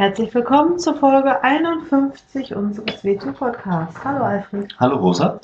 Herzlich 0.00 0.34
willkommen 0.34 0.78
zur 0.78 0.94
Folge 0.94 1.44
51 1.44 2.56
unseres 2.56 3.04
WTU-Podcasts. 3.04 4.02
Hallo 4.02 4.24
Alfred. 4.24 4.74
Hallo 4.80 4.96
Rosa. 4.96 5.38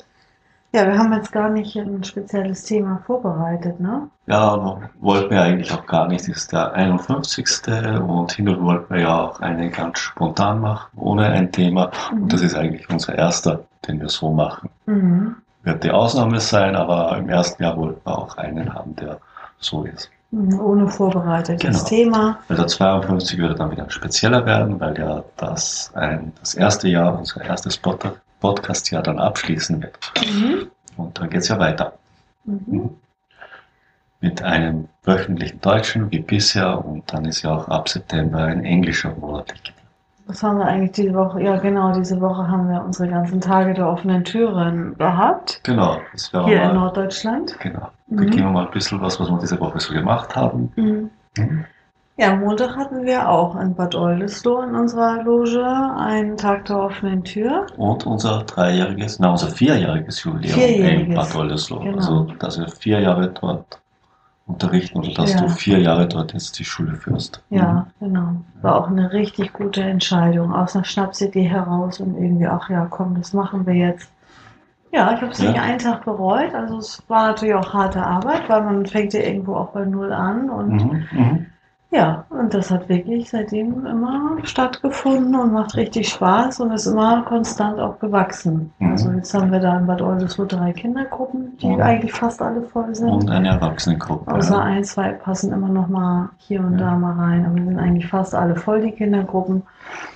Ja, 0.73 0.87
wir 0.87 0.97
haben 0.97 1.13
jetzt 1.13 1.31
gar 1.31 1.51
nicht 1.51 1.75
ein 1.75 2.03
spezielles 2.03 2.63
Thema 2.63 2.99
vorbereitet, 3.05 3.79
ne? 3.79 4.09
Ja, 4.25 4.79
wollten 4.99 5.29
wir 5.29 5.43
eigentlich 5.43 5.71
auch 5.71 5.85
gar 5.85 6.07
nicht. 6.07 6.21
Das 6.21 6.37
ist 6.37 6.51
der 6.51 6.73
51. 6.73 8.01
und 8.01 8.31
hin 8.31 8.49
und 8.49 8.63
wollten 8.63 8.95
wir 8.95 9.01
ja 9.01 9.19
auch 9.25 9.39
einen 9.41 9.71
ganz 9.71 9.99
spontan 9.99 10.59
machen, 10.59 10.89
ohne 10.97 11.27
ein 11.27 11.51
Thema. 11.51 11.91
Mhm. 12.11 12.23
Und 12.23 12.33
das 12.33 12.41
ist 12.41 12.55
eigentlich 12.55 12.89
unser 12.89 13.15
erster, 13.15 13.59
den 13.87 14.01
wir 14.01 14.09
so 14.09 14.31
machen. 14.31 14.71
Mhm. 14.87 15.35
Wird 15.61 15.83
die 15.83 15.91
Ausnahme 15.91 16.39
sein, 16.39 16.75
aber 16.75 17.15
im 17.15 17.29
ersten 17.29 17.61
Jahr 17.61 17.77
wollten 17.77 18.01
wir 18.03 18.17
auch 18.17 18.35
einen 18.37 18.73
haben, 18.73 18.95
der 18.95 19.19
so 19.59 19.83
ist. 19.83 20.09
Ohne 20.31 20.89
vorbereitetes 20.89 21.85
genau. 21.85 21.87
Thema. 21.87 22.39
Der 22.49 22.67
52 22.67 23.37
würde 23.37 23.55
dann 23.55 23.71
wieder 23.71 23.89
spezieller 23.89 24.45
werden, 24.45 24.79
weil 24.79 24.97
ja 24.99 25.23
das, 25.37 25.91
ein, 25.95 26.33
das 26.39 26.53
erste 26.53 26.89
Jahr, 26.89 27.17
unser 27.17 27.41
erstes 27.41 27.77
Podcast 27.77 28.19
Podcast 28.39 28.91
ja 28.91 29.01
dann 29.01 29.19
abschließen 29.19 29.81
wird. 29.81 29.97
Mhm. 30.25 30.67
Und 30.95 31.19
dann 31.19 31.29
geht 31.29 31.41
es 31.41 31.47
ja 31.47 31.59
weiter. 31.59 31.97
Mhm. 32.45 32.61
mhm. 32.67 32.89
Mit 34.19 34.41
einem 34.41 34.89
wöchentlichen 35.03 35.61
Deutschen 35.61 36.09
wie 36.09 36.19
bisher 36.19 36.83
und 36.83 37.13
dann 37.13 37.25
ist 37.25 37.43
ja 37.43 37.51
auch 37.51 37.67
ab 37.67 37.87
September 37.87 38.39
ein 38.39 38.65
englischer 38.65 39.13
Monat. 39.13 39.53
Was 40.27 40.43
haben 40.43 40.59
wir 40.59 40.65
eigentlich 40.65 40.91
diese 40.91 41.13
Woche? 41.13 41.41
Ja, 41.41 41.55
genau, 41.57 41.93
diese 41.93 42.19
Woche 42.19 42.47
haben 42.47 42.69
wir 42.69 42.83
unsere 42.83 43.09
ganzen 43.09 43.39
Tage 43.39 43.73
der 43.73 43.87
offenen 43.87 44.25
Türen 44.25 44.97
gehabt. 44.97 45.61
Genau. 45.63 45.97
Das 46.11 46.29
Hier 46.31 46.41
mal, 46.41 46.51
in 46.51 46.75
Norddeutschland. 46.75 47.57
Genau. 47.59 47.89
Mhm. 48.07 48.17
Da 48.17 48.23
gehen 48.25 48.43
wir 48.43 48.51
mal 48.51 48.65
ein 48.65 48.71
bisschen 48.71 48.99
was, 48.99 49.19
was 49.19 49.29
wir 49.29 49.39
diese 49.39 49.59
Woche 49.59 49.79
so 49.79 49.93
gemacht 49.93 50.35
haben. 50.35 50.71
Mhm. 50.75 51.09
Mhm. 51.37 51.65
Ja, 52.19 52.35
Montag 52.35 52.75
hatten 52.75 53.05
wir 53.05 53.29
auch 53.29 53.55
in 53.55 53.75
Bad 53.75 53.93
Oldesloe 53.93 54.65
in 54.65 54.75
unserer 54.75 55.23
Loge 55.23 55.63
einen 55.97 56.35
Tag 56.35 56.65
der 56.65 56.79
offenen 56.79 57.23
Tür. 57.23 57.67
Und 57.77 58.07
unser 58.07 58.43
dreijähriges, 58.43 59.19
na 59.19 59.31
unser 59.31 59.49
vierjähriges 59.49 60.23
Jubiläum 60.23 60.55
vierjähriges, 60.55 61.07
in 61.09 61.15
Bad 61.15 61.35
Oldesloe. 61.35 61.83
Genau. 61.83 61.97
Also, 61.97 62.23
dass 62.39 62.59
wir 62.59 62.67
vier 62.69 62.99
Jahre 62.99 63.29
dort 63.29 63.79
unterrichten 64.47 64.99
oder 64.99 65.13
dass 65.13 65.33
ja. 65.33 65.41
du 65.41 65.49
vier 65.49 65.79
Jahre 65.79 66.07
dort 66.07 66.33
jetzt 66.33 66.57
die 66.57 66.65
Schule 66.65 66.95
führst. 66.95 67.43
Ja, 67.49 67.87
mhm. 67.99 68.05
genau. 68.05 68.35
War 68.61 68.75
auch 68.77 68.87
eine 68.87 69.11
richtig 69.11 69.53
gute 69.53 69.83
Entscheidung. 69.83 70.53
Aus 70.53 70.75
einer 70.75 70.85
Schnapsidee 70.85 71.43
heraus 71.43 71.99
und 71.99 72.17
irgendwie, 72.17 72.47
ach 72.47 72.69
ja, 72.69 72.87
komm, 72.89 73.15
das 73.15 73.33
machen 73.33 73.65
wir 73.65 73.73
jetzt. 73.73 74.09
Ja, 74.91 75.13
ich 75.13 75.21
habe 75.21 75.31
es 75.31 75.39
ja. 75.39 75.51
nicht 75.51 75.61
einen 75.61 75.79
Tag 75.79 76.05
bereut. 76.05 76.53
Also 76.53 76.77
es 76.77 77.03
war 77.09 77.27
natürlich 77.27 77.55
auch 77.55 77.73
harte 77.73 78.01
Arbeit, 78.01 78.47
weil 78.47 78.63
man 78.63 78.85
fängt 78.85 79.13
ja 79.13 79.19
irgendwo 79.19 79.55
auch 79.55 79.69
bei 79.71 79.83
Null 79.83 80.13
an 80.13 80.49
und 80.49 80.75
mhm, 80.75 81.07
mhm. 81.11 81.45
Ja, 81.89 82.25
und 82.29 82.53
das 82.53 82.69
hat 82.69 82.89
wirklich 82.89 83.29
seitdem 83.29 83.85
immer 83.85 84.37
stattgefunden 84.43 85.35
und 85.35 85.53
macht 85.53 85.77
richtig 85.77 86.09
Spaß 86.09 86.59
und 86.59 86.71
ist 86.71 86.85
immer 86.85 87.21
konstant 87.21 87.79
auch 87.79 87.97
gewachsen. 87.99 88.73
Mhm. 88.79 88.91
Also 88.91 89.11
jetzt 89.11 89.33
haben 89.33 89.51
wir 89.53 89.61
da 89.61 89.77
in 89.79 89.87
Bad 89.87 90.01
Oldesloe 90.01 90.47
drei 90.47 90.73
Kindergruppen, 90.73 91.57
die 91.59 91.67
mhm. 91.67 91.81
eigentlich 91.81 92.11
fast 92.11 92.41
alle 92.41 92.61
voll 92.63 92.93
sind. 92.93 93.09
Und 93.09 93.29
eine 93.29 93.49
Erwachsenengruppe. 93.49 94.29
Außer 94.33 94.55
ja. 94.55 94.63
ein, 94.63 94.83
zwei 94.83 95.13
passen 95.13 95.53
immer 95.53 95.69
noch 95.69 95.87
mal 95.87 96.29
hier 96.39 96.59
und 96.59 96.73
ja. 96.73 96.91
da 96.91 96.97
mal 96.97 97.13
rein, 97.13 97.45
aber 97.45 97.55
sind 97.55 97.79
eigentlich 97.79 98.07
fast 98.07 98.35
alle 98.35 98.57
voll, 98.57 98.81
die 98.81 98.91
Kindergruppen. 98.91 99.63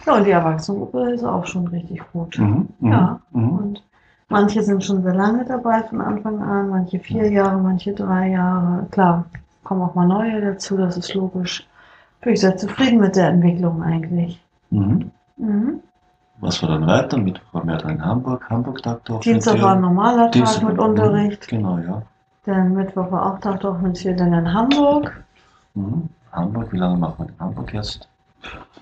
Ja, 0.06 0.16
und 0.18 0.26
die 0.26 0.32
Erwachsenengruppe 0.32 1.12
ist 1.12 1.24
auch 1.24 1.46
schon 1.46 1.68
richtig 1.68 2.02
gut. 2.12 2.38
Mhm. 2.38 2.68
mhm. 2.80 2.92
Ja, 2.92 3.20
mhm. 3.32 3.50
und 3.58 3.84
manche 4.28 4.62
sind 4.62 4.84
schon 4.84 5.04
sehr 5.04 5.16
lange 5.16 5.46
dabei 5.46 5.84
von 5.84 6.02
Anfang 6.02 6.42
an, 6.42 6.70
manche 6.70 7.00
vier 7.00 7.32
Jahre, 7.32 7.58
manche 7.60 7.94
drei 7.94 8.32
Jahre. 8.32 8.88
Klar, 8.92 9.24
kommen 9.64 9.84
auch 9.84 9.96
mal 9.96 10.06
neue 10.06 10.42
dazu, 10.42 10.76
das 10.76 10.98
ist 10.98 11.14
logisch. 11.14 11.66
Bin 12.22 12.34
ich 12.34 12.40
sehr 12.40 12.56
zufrieden 12.58 13.00
mit 13.00 13.16
der 13.16 13.30
Entwicklung 13.30 13.82
eigentlich. 13.84 14.40
Mhm. 14.70 15.12
Mhm. 15.38 15.80
Was 16.40 16.62
war 16.62 16.70
dann 16.70 16.88
weiter? 16.88 17.18
Mittwoch 17.18 17.54
waren 17.54 17.68
wir 17.68 17.86
in 17.86 18.04
Hamburg, 18.04 18.50
Hamburg-Tag 18.50 19.06
doch. 19.06 19.20
Dienstag 19.22 19.62
war 19.62 19.76
ein 19.76 19.82
normaler 19.82 20.24
Tag 20.24 20.32
Dienstag 20.32 20.64
mit 20.64 20.80
Unterricht. 20.80 21.48
Genau, 21.48 21.78
ja. 21.78 22.02
Dann 22.46 22.74
Mittwoch 22.74 23.12
war 23.12 23.34
auch 23.34 23.40
Tag 23.40 23.62
hier 23.96 24.16
dann 24.16 24.34
in 24.34 24.52
Hamburg. 24.52 25.24
Mhm. 25.76 26.10
Hamburg, 26.32 26.72
wie 26.72 26.78
lange 26.78 26.98
machen 26.98 27.16
wir 27.20 27.30
in 27.30 27.40
Hamburg 27.40 27.74
jetzt? 27.74 28.08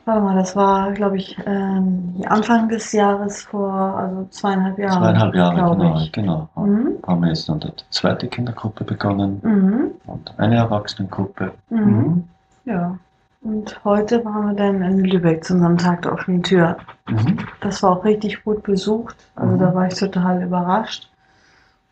Warte 0.06 0.21
mal, 0.21 0.35
das 0.35 0.56
war, 0.56 0.91
glaube 0.94 1.17
ich, 1.17 1.38
ähm, 1.45 2.16
Anfang 2.27 2.69
des 2.69 2.91
Jahres 2.94 3.44
vor, 3.44 3.73
also 3.73 4.25
zweieinhalb 4.31 4.79
Jahren. 4.79 5.03
Zweieinhalb 5.03 5.35
Jahre, 5.35 5.75
genau. 5.75 5.97
Ich. 5.97 6.11
genau. 6.11 6.50
Mhm. 6.56 6.97
Haben 7.06 7.21
wir 7.21 7.27
jetzt 7.27 7.50
dann 7.50 7.59
die 7.59 7.71
zweite 7.89 8.27
Kindergruppe 8.27 8.85
begonnen 8.85 9.39
mhm. 9.44 9.91
und 10.07 10.33
eine 10.39 10.56
Erwachsenengruppe. 10.56 11.51
Mhm. 11.69 11.79
mhm. 11.79 12.23
Ja. 12.66 12.97
Und 13.41 13.83
heute 13.85 14.23
waren 14.25 14.47
wir 14.47 14.53
dann 14.53 14.81
in 14.81 15.05
Lübeck 15.05 15.44
zu 15.44 15.53
unserem 15.53 15.77
Tag 15.77 16.01
der 16.01 16.13
offenen 16.13 16.44
Tür. 16.44 16.77
Mhm. 17.07 17.38
Das 17.61 17.81
war 17.81 17.91
auch 17.91 18.03
richtig 18.03 18.44
gut 18.44 18.63
besucht. 18.63 19.16
Also 19.35 19.57
da 19.57 19.72
mhm. 19.72 19.75
war 19.75 19.88
ich 19.88 19.95
total 19.95 20.44
überrascht. 20.44 21.09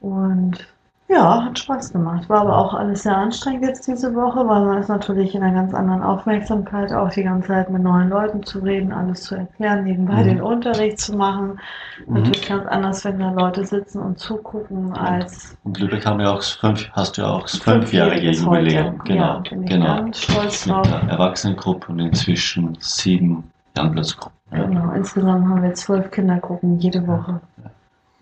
Und 0.02 0.68
ja, 1.10 1.46
hat 1.46 1.58
Spaß 1.58 1.94
gemacht. 1.94 2.28
War 2.28 2.42
aber 2.42 2.58
auch 2.58 2.74
alles 2.74 3.04
sehr 3.04 3.16
anstrengend 3.16 3.64
jetzt 3.64 3.88
diese 3.88 4.14
Woche, 4.14 4.46
weil 4.46 4.66
man 4.66 4.78
ist 4.80 4.90
natürlich 4.90 5.34
in 5.34 5.42
einer 5.42 5.62
ganz 5.62 5.74
anderen 5.74 6.04
Aufmerksamkeit, 6.04 6.92
auch 6.92 7.10
die 7.10 7.24
ganze 7.24 7.48
Zeit 7.48 7.70
mit 7.70 7.82
neuen 7.82 8.10
Leuten 8.10 8.44
zu 8.44 8.60
reden, 8.60 8.92
alles 8.92 9.24
zu 9.24 9.36
erklären, 9.36 9.86
nebenbei 9.86 10.24
mhm. 10.24 10.28
den 10.28 10.42
Unterricht 10.42 11.00
zu 11.00 11.16
machen. 11.16 11.60
Mhm. 12.06 12.14
Natürlich 12.14 12.50
ganz 12.50 12.66
anders, 12.68 13.06
wenn 13.06 13.20
da 13.20 13.32
Leute 13.32 13.66
sitzen 13.66 14.00
und 14.00 14.20
zugucken, 14.20 14.92
als. 14.98 15.58
Und 15.64 15.80
Lübeck 15.80 16.06
haben 16.06 16.20
wir 16.20 16.30
auch 16.30 16.44
fünf, 16.44 16.90
hast 16.92 17.18
du 17.18 17.22
ja 17.22 17.30
auch 17.30 17.44
das 17.44 17.58
fünfjährige 17.58 18.32
Jubiläum. 18.32 19.00
Genau, 19.06 19.22
ja, 19.22 19.40
bin 19.50 19.64
ich 19.64 19.70
genau. 19.70 19.96
ganz 19.96 20.22
stolz 20.22 20.66
drauf. 20.66 20.86
Mit 20.92 21.04
der 21.04 21.10
Erwachsenengruppe 21.10 21.92
und 21.92 22.00
inzwischen 22.00 22.78
sieben 22.82 23.50
Youngbloods-Gruppen. 23.78 24.38
Ja. 24.52 24.64
Genau, 24.66 24.92
insgesamt 24.92 25.48
haben 25.48 25.62
wir 25.62 25.74
zwölf 25.74 26.12
Kindergruppen 26.12 26.80
jede 26.80 27.06
Woche. 27.08 27.40
Ja. 27.64 27.72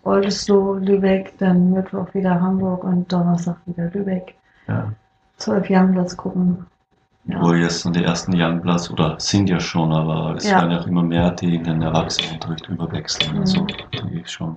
Oldesloe, 0.06 0.78
Lübeck, 0.78 1.36
dann 1.38 1.72
Mittwoch 1.72 2.14
wieder 2.14 2.40
Hamburg 2.40 2.84
und 2.84 3.12
Donnerstag 3.12 3.56
wieder 3.66 3.90
Lübeck. 3.90 4.34
Ja. 4.68 4.92
Zwölf 5.36 5.68
Youngbloods-Gruppen. 5.68 6.66
Ja. 7.26 7.42
Wo 7.42 7.52
jetzt 7.52 7.84
dann 7.84 7.92
die 7.92 8.04
ersten 8.04 8.32
Youngbloods, 8.40 8.90
oder 8.90 9.16
sind 9.18 9.48
ja 9.48 9.58
schon, 9.58 9.92
aber 9.92 10.36
es 10.36 10.48
ja. 10.48 10.60
werden 10.60 10.70
ja 10.70 10.80
auch 10.80 10.86
immer 10.86 11.02
mehr, 11.02 11.32
die 11.32 11.56
in 11.56 11.64
den 11.64 11.82
Erwachsenenunterricht 11.82 12.68
überwechseln. 12.68 13.34
Mhm. 13.34 13.40
Also 13.40 13.66
die 13.66 14.22
schon 14.26 14.56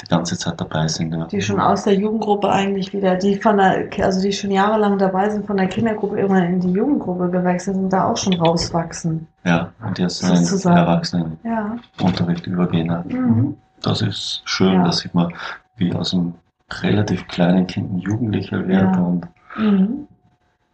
die 0.00 0.06
ganze 0.06 0.38
Zeit 0.38 0.60
dabei 0.60 0.86
sind. 0.86 1.12
Ja. 1.12 1.26
Die 1.26 1.42
schon 1.42 1.58
aus 1.58 1.82
der 1.82 1.94
Jugendgruppe 1.94 2.48
eigentlich 2.48 2.92
wieder, 2.92 3.16
die 3.16 3.34
von 3.34 3.56
der, 3.56 3.88
also 4.00 4.22
die 4.22 4.32
schon 4.32 4.52
jahrelang 4.52 4.96
dabei 4.96 5.28
sind, 5.28 5.44
von 5.44 5.56
der 5.56 5.66
Kindergruppe 5.66 6.20
irgendwann 6.20 6.44
in 6.44 6.60
die 6.60 6.70
Jugendgruppe 6.70 7.28
gewechselt 7.30 7.74
sind, 7.74 7.92
da 7.92 8.08
auch 8.08 8.16
schon 8.16 8.34
rauswachsen. 8.34 9.26
Ja, 9.44 9.72
und 9.84 9.98
jetzt 9.98 10.22
in 10.22 10.28
den 10.28 10.76
Erwachsenenunterricht 10.76 12.46
übergehen. 12.46 12.96
Mhm. 13.08 13.56
Das 13.82 14.02
ist 14.02 14.42
schön, 14.44 14.74
ja. 14.74 14.84
dass 14.84 14.98
sieht 14.98 15.14
man, 15.14 15.32
wie 15.76 15.92
aus 15.92 16.14
einem 16.14 16.34
relativ 16.82 17.26
kleinen 17.28 17.66
Kind 17.66 17.92
ein 17.92 17.98
Jugendlicher 17.98 18.66
wird 18.66 18.96
ja. 18.96 19.00
und 19.00 19.28
mhm. 19.56 20.08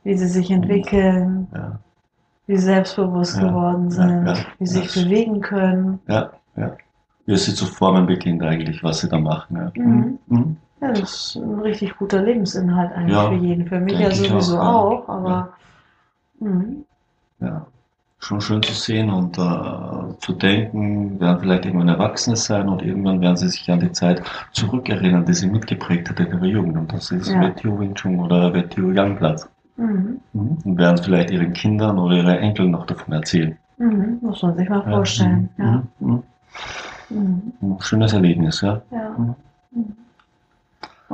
wie 0.02 0.16
sie 0.16 0.26
sich 0.26 0.50
entwickeln, 0.50 1.46
ja. 1.54 1.78
wie 2.46 2.56
sie 2.56 2.64
selbstbewusst 2.64 3.38
geworden 3.38 3.90
sind, 3.90 4.46
wie 4.58 4.66
sie 4.66 4.80
sich 4.80 5.04
bewegen 5.04 5.40
können. 5.40 6.00
Ja, 6.08 6.30
ja. 6.56 6.76
Wie 7.26 7.36
sie 7.36 7.54
zu 7.54 7.66
formen 7.66 8.06
beginnt 8.06 8.42
eigentlich, 8.42 8.82
was 8.82 9.00
sie 9.00 9.08
da 9.08 9.18
machen. 9.18 9.56
Ja. 9.56 9.82
Mhm. 9.82 10.18
Mhm. 10.26 10.56
Ja, 10.80 10.92
das 10.92 11.00
ist 11.14 11.36
ein 11.36 11.60
richtig 11.60 11.96
guter 11.96 12.20
Lebensinhalt 12.20 12.92
eigentlich 12.92 13.16
für 13.16 13.46
jeden. 13.46 13.66
Für 13.66 13.80
mich 13.80 13.98
ja 13.98 14.10
sowieso 14.10 14.58
auch, 14.58 15.04
auch 15.04 15.08
aber. 15.08 15.52
Mhm. 16.40 16.84
Ja 17.40 17.66
schon 18.24 18.40
schön 18.40 18.62
zu 18.62 18.72
sehen 18.72 19.10
und 19.10 19.38
äh, 19.38 20.18
zu 20.18 20.32
denken, 20.32 21.20
werden 21.20 21.40
vielleicht 21.40 21.66
irgendwann 21.66 21.88
Erwachsene 21.88 22.36
sein 22.36 22.68
und 22.68 22.82
irgendwann 22.82 23.20
werden 23.20 23.36
sie 23.36 23.48
sich 23.48 23.70
an 23.70 23.80
die 23.80 23.92
Zeit 23.92 24.22
zurückerinnern, 24.52 25.24
die 25.26 25.34
sie 25.34 25.46
mitgeprägt 25.46 26.08
hat 26.08 26.20
in 26.20 26.28
ihrer 26.28 26.44
Jugend. 26.44 26.76
Und 26.76 26.92
das 26.92 27.10
ist 27.10 27.30
ja. 27.30 27.42
WTO 27.42 27.78
Wing 27.78 27.94
Chun 27.94 28.18
oder 28.18 28.52
WTO 28.54 28.92
Youngplatz. 28.94 29.48
Mhm. 29.76 30.20
mhm. 30.32 30.58
Und 30.64 30.78
werden 30.78 31.02
vielleicht 31.02 31.30
ihren 31.30 31.52
Kindern 31.52 31.98
oder 31.98 32.16
ihren 32.16 32.28
Enkeln 32.28 32.70
noch 32.70 32.86
davon 32.86 33.12
erzählen. 33.12 33.56
Mhm. 33.76 34.18
Muss 34.22 34.42
man 34.42 34.56
sich 34.56 34.68
mal 34.68 34.82
vorstellen. 34.82 35.50
Ja. 35.58 35.64
ja. 35.64 35.82
Mhm. 36.00 36.22
Mhm. 37.60 37.76
Schönes 37.80 38.12
Erlebnis, 38.12 38.60
ja. 38.62 38.80
ja. 38.90 39.36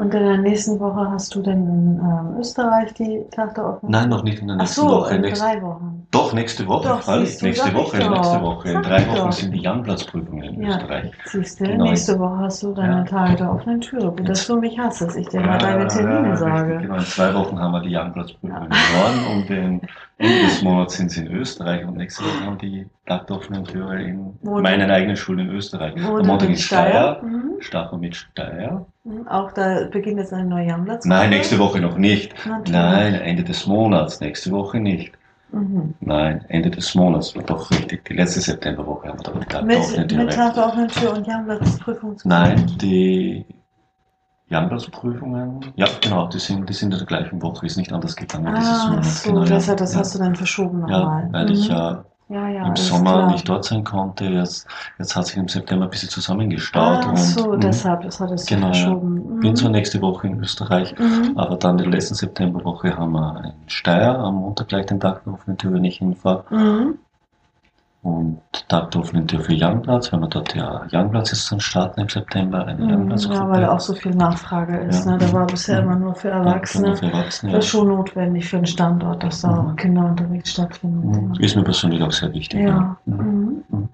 Und 0.01 0.15
in 0.15 0.25
der 0.25 0.39
nächsten 0.39 0.81
Woche 0.81 1.11
hast 1.11 1.35
du 1.35 1.43
denn 1.43 1.59
in 1.67 2.01
ähm, 2.03 2.39
Österreich 2.41 2.95
die 2.95 3.23
Tag 3.33 3.55
der 3.55 3.67
offenen 3.67 3.93
Nein, 3.93 4.09
noch 4.09 4.23
nicht 4.23 4.41
in 4.41 4.47
der 4.49 4.57
nächsten 4.57 4.81
Ach 4.81 4.89
so, 4.89 4.97
Woche. 4.97 5.15
In 5.17 5.23
drei 5.23 5.61
Wochen. 5.61 6.07
Doch, 6.11 6.33
nächste 6.33 6.67
Woche, 6.67 6.89
Doch, 6.89 7.03
freilich. 7.03 7.43
Nächste 7.43 7.75
Woche, 7.75 7.99
nächste 7.99 8.41
Woche. 8.41 8.71
In 8.73 8.83
drei 8.83 9.07
Wochen 9.09 9.17
doch. 9.17 9.33
sind 9.33 9.53
die 9.53 9.61
Youngplatzprüfungen 9.69 10.43
in 10.55 10.63
Ja. 10.63 10.69
Österreich. 10.79 11.11
Siehst 11.27 11.61
du, 11.61 11.65
Genau. 11.65 11.85
nächste 11.85 12.19
Woche 12.19 12.39
hast 12.39 12.63
du 12.63 12.73
deine 12.73 12.97
Ja. 13.01 13.05
Tage 13.05 13.37
der 13.37 13.53
offenen 13.53 13.83
Tür. 13.83 14.01
Gut, 14.11 14.27
dass 14.27 14.47
du 14.47 14.59
mich 14.59 14.79
hast, 14.79 15.03
dass 15.03 15.17
ich 15.17 15.29
dir 15.29 15.41
mal 15.43 15.59
deine 15.59 15.83
Ja, 15.83 15.89
Termine 15.89 16.21
richtig, 16.33 16.39
sage. 16.39 16.79
Genau, 16.79 16.95
in 16.95 17.01
zwei 17.01 17.35
Wochen 17.35 17.59
haben 17.61 17.73
wir 17.73 17.81
die 17.83 17.95
Youngplatzprüfungen 17.95 18.57
Ja. 18.71 18.79
im 18.79 19.21
Norden 19.21 19.37
und 19.37 19.51
im 19.51 19.81
Ende 20.17 20.39
des 20.47 20.63
Monats 20.63 20.97
sind 20.97 21.11
sie 21.11 21.27
in 21.27 21.33
Österreich 21.33 21.85
und 21.87 21.99
nächste 21.99 22.25
Woche 22.25 22.47
haben 22.47 22.61
wir 22.63 22.69
die 22.71 22.87
Tag 23.07 23.27
der 23.27 23.37
offenen 23.37 23.65
Türe 23.65 24.03
in 24.03 24.33
Wo 24.41 24.61
meinen 24.63 24.91
eigenen 24.91 25.17
Schulen 25.17 25.41
in 25.41 25.51
Österreich. 25.51 25.95
Am 26.03 26.27
Montag 26.27 26.49
in 26.49 26.55
in 26.55 26.57
Steyr, 26.59 27.19
Mhm. 27.23 27.50
Starten 27.61 27.97
wir 27.97 27.99
mit 28.01 28.17
Steyr. 28.17 28.85
Mhm. 29.05 29.29
Auch 29.29 29.53
da 29.53 29.87
beginnt 29.91 30.19
jetzt 30.19 30.33
ein 30.33 30.49
neuer 30.49 30.67
Jammplatz. 30.67 31.05
Nein, 31.05 31.31
nächste 31.31 31.59
Woche 31.59 31.81
noch 31.81 31.97
nicht. 31.97 32.35
Natürlich. 32.47 32.73
Nein, 32.73 33.15
Ende 33.15 33.45
des 33.45 33.67
Monats, 33.67 34.21
nächste 34.21 34.51
Woche 34.51 34.81
nicht. 34.81 35.13
Mhm. 35.53 35.95
Nein, 36.01 36.45
Ende 36.49 36.71
des 36.71 36.95
Monats, 36.95 37.35
doch 37.47 37.71
richtig, 37.71 38.05
die 38.05 38.15
letzte 38.15 38.41
Septemberwoche 38.41 39.09
haben 39.09 39.19
wir 39.19 39.41
der 39.47 39.79
offenen 39.81 40.07
Mit, 40.07 40.17
mit 40.17 40.33
Tag 40.33 40.57
offenen 40.57 40.89
Tür 40.89 41.13
und 41.15 41.27
Jammplatz-Prüfung. 41.27 42.17
Nein, 42.25 42.67
die 42.81 43.45
Jamblas-Prüfungen, 44.49 45.65
ja 45.77 45.87
genau, 46.01 46.27
die 46.27 46.39
sind, 46.41 46.69
die 46.69 46.73
sind 46.73 46.93
in 46.93 46.99
der 46.99 47.07
gleichen 47.07 47.41
Woche, 47.41 47.67
ist 47.67 47.77
nicht 47.77 47.93
anders 47.93 48.17
gegangen 48.17 48.53
dieses 48.57 48.81
Ah, 48.81 48.89
Monat. 48.91 49.05
so, 49.05 49.31
genau, 49.33 49.45
deshalb, 49.45 49.79
ja. 49.79 49.85
das 49.85 49.95
ja. 49.95 50.01
hast 50.01 50.15
du 50.15 50.19
dann 50.19 50.35
verschoben 50.35 50.81
Ja, 50.89 50.99
nochmal. 50.99 51.29
weil 51.31 51.51
ich 51.53 51.69
Mhm. 51.69 51.75
ja 51.75 52.05
ja, 52.31 52.49
ja, 52.49 52.67
im 52.69 52.77
Sommer 52.77 53.13
klar. 53.13 53.33
nicht 53.33 53.49
dort 53.49 53.65
sein 53.65 53.85
konnte. 53.85 54.25
Jetzt, 54.25 54.67
jetzt 54.99 55.17
hat 55.17 55.27
sich 55.27 55.37
im 55.37 55.49
September 55.49 55.85
ein 55.87 55.91
bisschen 55.91 56.09
zusammengestaut 56.09 57.05
Ah, 57.05 57.11
und 57.11 57.17
so, 57.17 57.53
mh, 57.53 57.57
deshalb, 57.59 58.03
das 58.03 58.21
hattest 58.21 58.51
du 58.51 58.55
Genau, 58.55 58.69
verschoben. 58.69 59.15
Mhm. 59.37 59.41
bin 59.41 59.57
zwar 59.57 59.71
nächste 59.71 60.01
Woche 60.01 60.29
in 60.29 60.41
Österreich, 60.41 60.95
Mhm. 60.99 61.37
aber 61.37 61.57
dann 61.57 61.79
in 61.79 61.85
der 61.85 61.93
letzten 61.93 62.15
Septemberwoche 62.15 62.97
haben 62.97 63.13
wir 63.13 63.45
in 63.45 63.69
Steyr 63.69 64.19
am 64.19 64.37
Montag 64.37 64.69
gleich 64.69 64.87
den 64.87 65.01
Tag 65.01 65.23
Tür, 65.59 65.73
wenn 65.73 65.85
ich 65.85 65.99
hinfahre. 65.99 66.45
Mhm. 66.51 66.99
Und 68.03 68.41
Tag 68.69 68.91
der 68.93 69.01
offenen 69.03 69.29
Tür 69.29 69.41
für 69.41 69.53
Youngplatz, 69.53 70.11
weil 70.11 70.21
wir 70.21 70.29
dort 70.29 70.55
ja 70.55 70.87
Youngplatz 70.91 71.33
jetzt 71.33 71.53
dann 71.53 71.61
starten 71.61 72.01
im 72.01 72.09
September, 72.09 72.65
eine 72.67 72.97
Mhm. 72.97 73.11
Ja, 73.11 73.49
weil 73.51 73.65
auch 73.67 73.81
so 73.81 73.93
viel 73.95 74.15
Nachfrage 74.15 74.79
ist. 74.79 75.05
Ja. 75.05 75.13
Ne? 75.13 75.19
Da 75.19 75.33
war 75.35 75.47
bisher 75.47 75.81
immer 75.81 75.97
nur 75.97 76.15
für 76.15 76.29
Ja, 76.29 76.39
Erwachsene. 76.39 76.97
für 76.97 77.07
Erwachsene. 77.07 77.53
Das 77.53 77.65
ist 77.67 77.71
schon 77.71 77.89
notwendig 77.89 78.49
für 78.49 78.57
einen 78.57 78.67
Standort, 78.67 79.23
dass 79.23 79.43
da 79.43 79.51
Mhm. 79.51 79.59
auch 79.69 79.77
Kinderunterricht 79.77 80.49
stattfindet. 80.49 81.23
Mhm. 81.23 81.35
Ist 81.45 81.57
mir 81.57 81.63
persönlich 81.65 82.03
auch 82.03 82.13
sehr 82.13 82.33
wichtig. 82.33 82.61
Ja. 82.61 82.97
Mhm. 83.05 83.65
Mhm. 83.69 83.89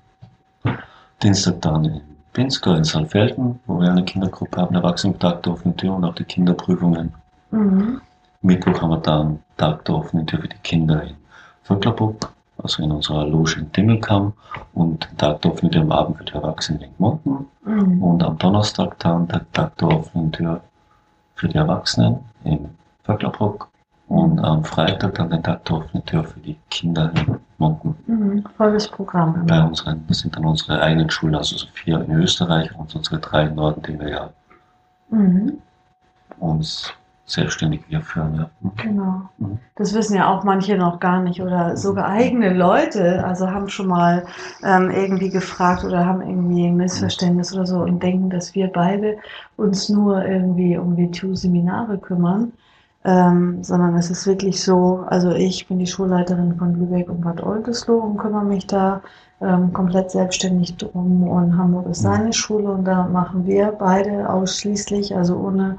Dienstag 1.23 1.61
dann 1.63 1.85
in 1.85 2.01
Pinsker 2.33 2.77
in 2.77 2.85
Saalfelden, 2.85 3.59
wo 3.67 3.81
wir 3.81 3.91
eine 3.91 4.05
Kindergruppe 4.05 4.61
haben, 4.61 4.75
Erwachsenentag 4.75 5.43
der 5.43 5.55
offenen 5.55 5.77
Tür 5.77 5.95
und 5.95 6.05
auch 6.05 6.15
die 6.15 6.25
Kinderprüfungen. 6.25 7.13
Mhm. 7.51 8.01
Mittwoch 8.43 8.81
haben 8.83 8.91
wir 8.91 8.99
dann 8.99 9.41
Tag 9.57 9.85
der 9.87 9.95
offenen 9.97 10.27
Tür 10.27 10.41
für 10.43 10.49
die 10.49 10.59
Kinder 10.63 11.03
in 11.03 11.15
Vöcklerburg, 11.65 12.29
also 12.67 12.83
in 12.83 12.91
unserer 12.91 13.25
Loge 13.27 13.61
in 13.61 13.71
Dimmelkamm 13.73 14.33
und 14.75 15.09
Tag 15.19 15.41
der 15.43 15.53
offenen 15.53 15.71
Tür 15.73 15.83
am 15.83 15.93
Abend 15.93 16.19
für 16.19 16.25
die 16.25 16.33
Erwachsenen 16.35 16.83
in 16.83 16.91
Gmonten 16.97 17.47
Mhm. 17.65 18.03
und 18.03 18.23
am 18.23 18.37
Donnerstag 18.39 18.99
dann 18.99 19.27
der 19.29 19.43
Tag 19.53 19.77
der 19.79 19.89
offenen 19.89 20.33
Tür 20.33 20.61
für 21.37 21.49
die 21.49 21.57
Erwachsenen 21.57 22.19
in 22.45 22.69
Vöcklerbruck 23.05 23.69
und 24.09 24.39
am 24.41 24.65
Freitag 24.65 25.15
dann 25.15 25.31
den 25.31 25.43
Tag 25.43 25.65
der 25.65 25.77
offenen 25.77 26.05
Tür 26.07 26.25
für 26.25 26.41
die 26.41 26.57
Kinder 26.71 27.11
in 27.15 27.37
Monten. 27.59 27.95
Mhm. 28.07 28.45
Volles 28.57 28.89
Programm. 28.89 29.47
Bei 29.47 29.63
unseren, 29.63 30.05
das 30.09 30.19
sind 30.21 30.35
dann 30.37 30.45
unsere 30.45 30.81
eigenen 30.81 31.11
Schulen, 31.11 31.35
also 31.37 31.57
so 31.57 31.67
vier 31.73 32.01
in 32.01 32.13
Österreich 32.13 32.75
und 32.77 32.95
unsere 32.95 33.19
drei 33.19 33.45
im 33.47 33.55
Norden, 33.55 33.83
die 33.83 33.99
wir 33.99 34.09
ja 34.09 34.31
Mhm. 35.11 35.59
uns 36.41 36.93
selbstständig 37.27 37.83
wir 37.89 38.01
führen. 38.03 38.35
Ja. 38.37 38.51
Mhm. 38.61 38.73
Genau. 38.77 39.23
Mhm. 39.39 39.59
Das 39.75 39.95
wissen 39.95 40.17
ja 40.17 40.29
auch 40.29 40.45
manche 40.45 40.77
noch 40.77 41.01
gar 41.01 41.21
nicht 41.21 41.43
oder 41.43 41.77
sogar 41.77 42.09
eigene 42.09 42.55
Leute, 42.55 43.25
also 43.25 43.51
haben 43.51 43.69
schon 43.69 43.89
mal 43.89 44.25
ähm, 44.63 44.91
irgendwie 44.91 45.31
gefragt 45.31 45.85
oder 45.85 46.07
haben 46.07 46.23
irgendwie 46.23 46.67
ein 46.67 46.77
Missverständnis 46.77 47.53
oder 47.53 47.67
so 47.67 47.81
und 47.81 48.03
denken, 48.03 48.31
dass 48.31 48.55
wir 48.55 48.69
beide 48.69 49.19
uns 49.57 49.89
nur 49.89 50.25
irgendwie 50.25 50.79
um 50.79 50.97
WTU-Seminare 50.97 51.99
kümmern. 51.99 52.53
Ähm, 53.05 53.63
sondern 53.63 53.95
es 53.97 54.11
ist 54.11 54.27
wirklich 54.27 54.63
so, 54.65 55.05
also 55.07 55.31
ich 55.31 55.69
bin 55.69 55.79
die 55.79 55.87
Schulleiterin 55.87 56.57
von 56.57 56.75
Lübeck 56.75 57.09
und 57.09 57.21
Bad 57.21 57.41
Oldesloe 57.41 58.01
und 58.01 58.17
kümmere 58.19 58.45
mich 58.45 58.67
da 58.67 59.01
ähm, 59.41 59.73
komplett 59.73 60.11
selbstständig 60.11 60.77
drum 60.77 61.23
und 61.29 61.57
Hamburg 61.57 61.87
ist 61.89 62.01
Mhm. 62.01 62.09
seine 62.09 62.33
Schule 62.33 62.69
und 62.71 62.85
da 62.85 63.07
machen 63.07 63.47
wir 63.47 63.67
beide 63.79 64.29
ausschließlich, 64.29 65.15
also 65.15 65.37
ohne 65.37 65.77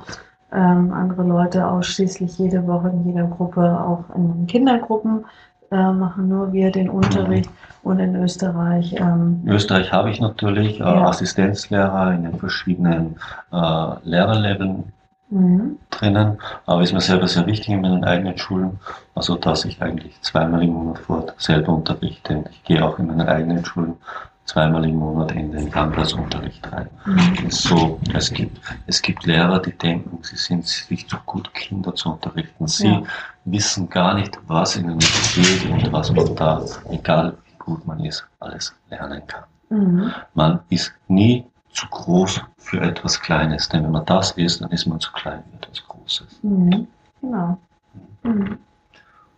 ähm, 0.51 0.93
andere 0.93 1.23
Leute 1.23 1.67
ausschließlich 1.67 2.37
jede 2.37 2.65
Woche 2.67 2.89
in 2.89 3.05
jeder 3.05 3.25
Gruppe, 3.25 3.61
auch 3.61 4.03
in 4.15 4.47
Kindergruppen, 4.47 5.25
äh, 5.71 5.91
machen 5.91 6.29
nur 6.29 6.53
wir 6.53 6.71
den 6.71 6.89
Unterricht 6.89 7.49
und 7.83 7.99
in 7.99 8.15
Österreich. 8.15 8.95
Ähm, 8.97 9.41
In 9.43 9.51
Österreich 9.51 9.91
habe 9.91 10.09
ich 10.09 10.21
natürlich 10.21 10.79
äh, 10.79 10.83
Ja. 10.83 11.07
Assistenzlehrer 11.07 12.13
in 12.13 12.23
den 12.23 12.39
verschiedenen 12.39 13.17
äh, 13.51 13.89
Lehrerleveln 14.03 14.85
mhm. 15.29 15.77
drinnen, 15.89 16.37
aber 16.65 16.81
ist 16.81 16.93
mir 16.93 17.01
selber 17.01 17.27
sehr 17.27 17.45
wichtig 17.45 17.69
in 17.69 17.81
meinen 17.81 18.05
eigenen 18.05 18.37
Schulen, 18.37 18.79
also 19.15 19.35
dass 19.35 19.65
ich 19.65 19.81
eigentlich 19.81 20.21
zweimal 20.21 20.63
im 20.63 20.71
Monat 20.71 20.99
fort 20.99 21.33
selber 21.37 21.73
unterrichte. 21.73 22.45
Ich 22.51 22.63
gehe 22.63 22.85
auch 22.85 22.97
in 22.99 23.07
meinen 23.07 23.27
eigenen 23.27 23.65
Schulen 23.65 23.95
zweimal 24.47 24.85
im 24.85 24.95
Monat 24.95 25.31
in 25.33 25.51
den 25.51 25.69
Ganzplatz-Unterricht 25.69 26.71
rein. 26.71 26.89
Mhm. 27.05 27.49
So, 27.49 27.99
es 28.13 28.31
gibt, 28.33 28.59
es 28.87 29.01
gibt 29.01 29.25
Lehrer, 29.25 29.59
die 29.59 29.73
denken, 29.77 30.19
sie 30.23 30.37
sind 30.37 30.65
nicht 30.89 31.09
so 31.09 31.17
gut, 31.25 31.53
Kinder 31.53 31.93
zu 31.93 32.09
unterrichten. 32.13 32.67
Sie 32.67 32.87
Ja. 32.87 33.03
wissen 33.45 33.89
gar 33.89 34.13
nicht, 34.15 34.39
was 34.47 34.77
ihnen 34.77 34.99
fehlt 35.01 35.65
und 35.69 35.91
was 35.91 36.11
man 36.11 36.33
da, 36.35 36.65
egal 36.89 37.37
wie 37.45 37.57
gut 37.59 37.85
man 37.85 37.99
ist, 38.03 38.25
alles 38.39 38.73
lernen 38.89 39.21
kann. 39.27 39.43
Mhm. 39.69 40.11
Man 40.33 40.59
ist 40.69 40.93
nie 41.09 41.45
zu 41.71 41.85
groß 41.87 42.41
für 42.57 42.81
etwas 42.81 43.19
Kleines, 43.19 43.67
denn 43.69 43.83
wenn 43.83 43.91
man 43.91 44.05
das 44.05 44.31
ist, 44.31 44.61
dann 44.61 44.71
ist 44.71 44.87
man 44.87 44.99
zu 44.99 45.11
klein 45.11 45.43
für 45.51 45.57
etwas 45.57 45.85
Großes. 45.87 46.39
Mhm. 46.41 46.87
Genau. 47.21 47.57
Mhm. 48.23 48.57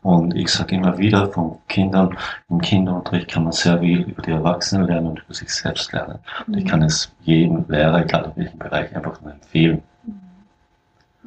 Und 0.02 0.34
ich 0.34 0.50
sage 0.50 0.76
immer 0.76 0.98
wieder, 0.98 1.28
von 1.30 1.58
Kindern, 1.68 2.18
im 2.50 2.62
Kinderunterricht 2.62 3.28
kann 3.30 3.44
man 3.44 3.52
sehr 3.52 3.80
viel 3.80 4.02
über 4.02 4.22
die 4.22 4.32
Erwachsenen 4.32 4.88
lernen 4.88 5.08
und 5.08 5.20
über 5.20 5.34
sich 5.34 5.54
selbst 5.54 5.92
lernen. 5.92 6.20
Und 6.48 6.58
ich 6.58 6.66
kann 6.66 6.82
es 6.82 7.12
jedem 7.22 7.66
Lehrer, 7.68 8.02
egal 8.02 8.26
in 8.26 8.44
welchem 8.44 8.60
Bereich, 8.60 8.96
einfach 8.96 9.20
nur 9.22 9.34
empfehlen. 9.34 9.84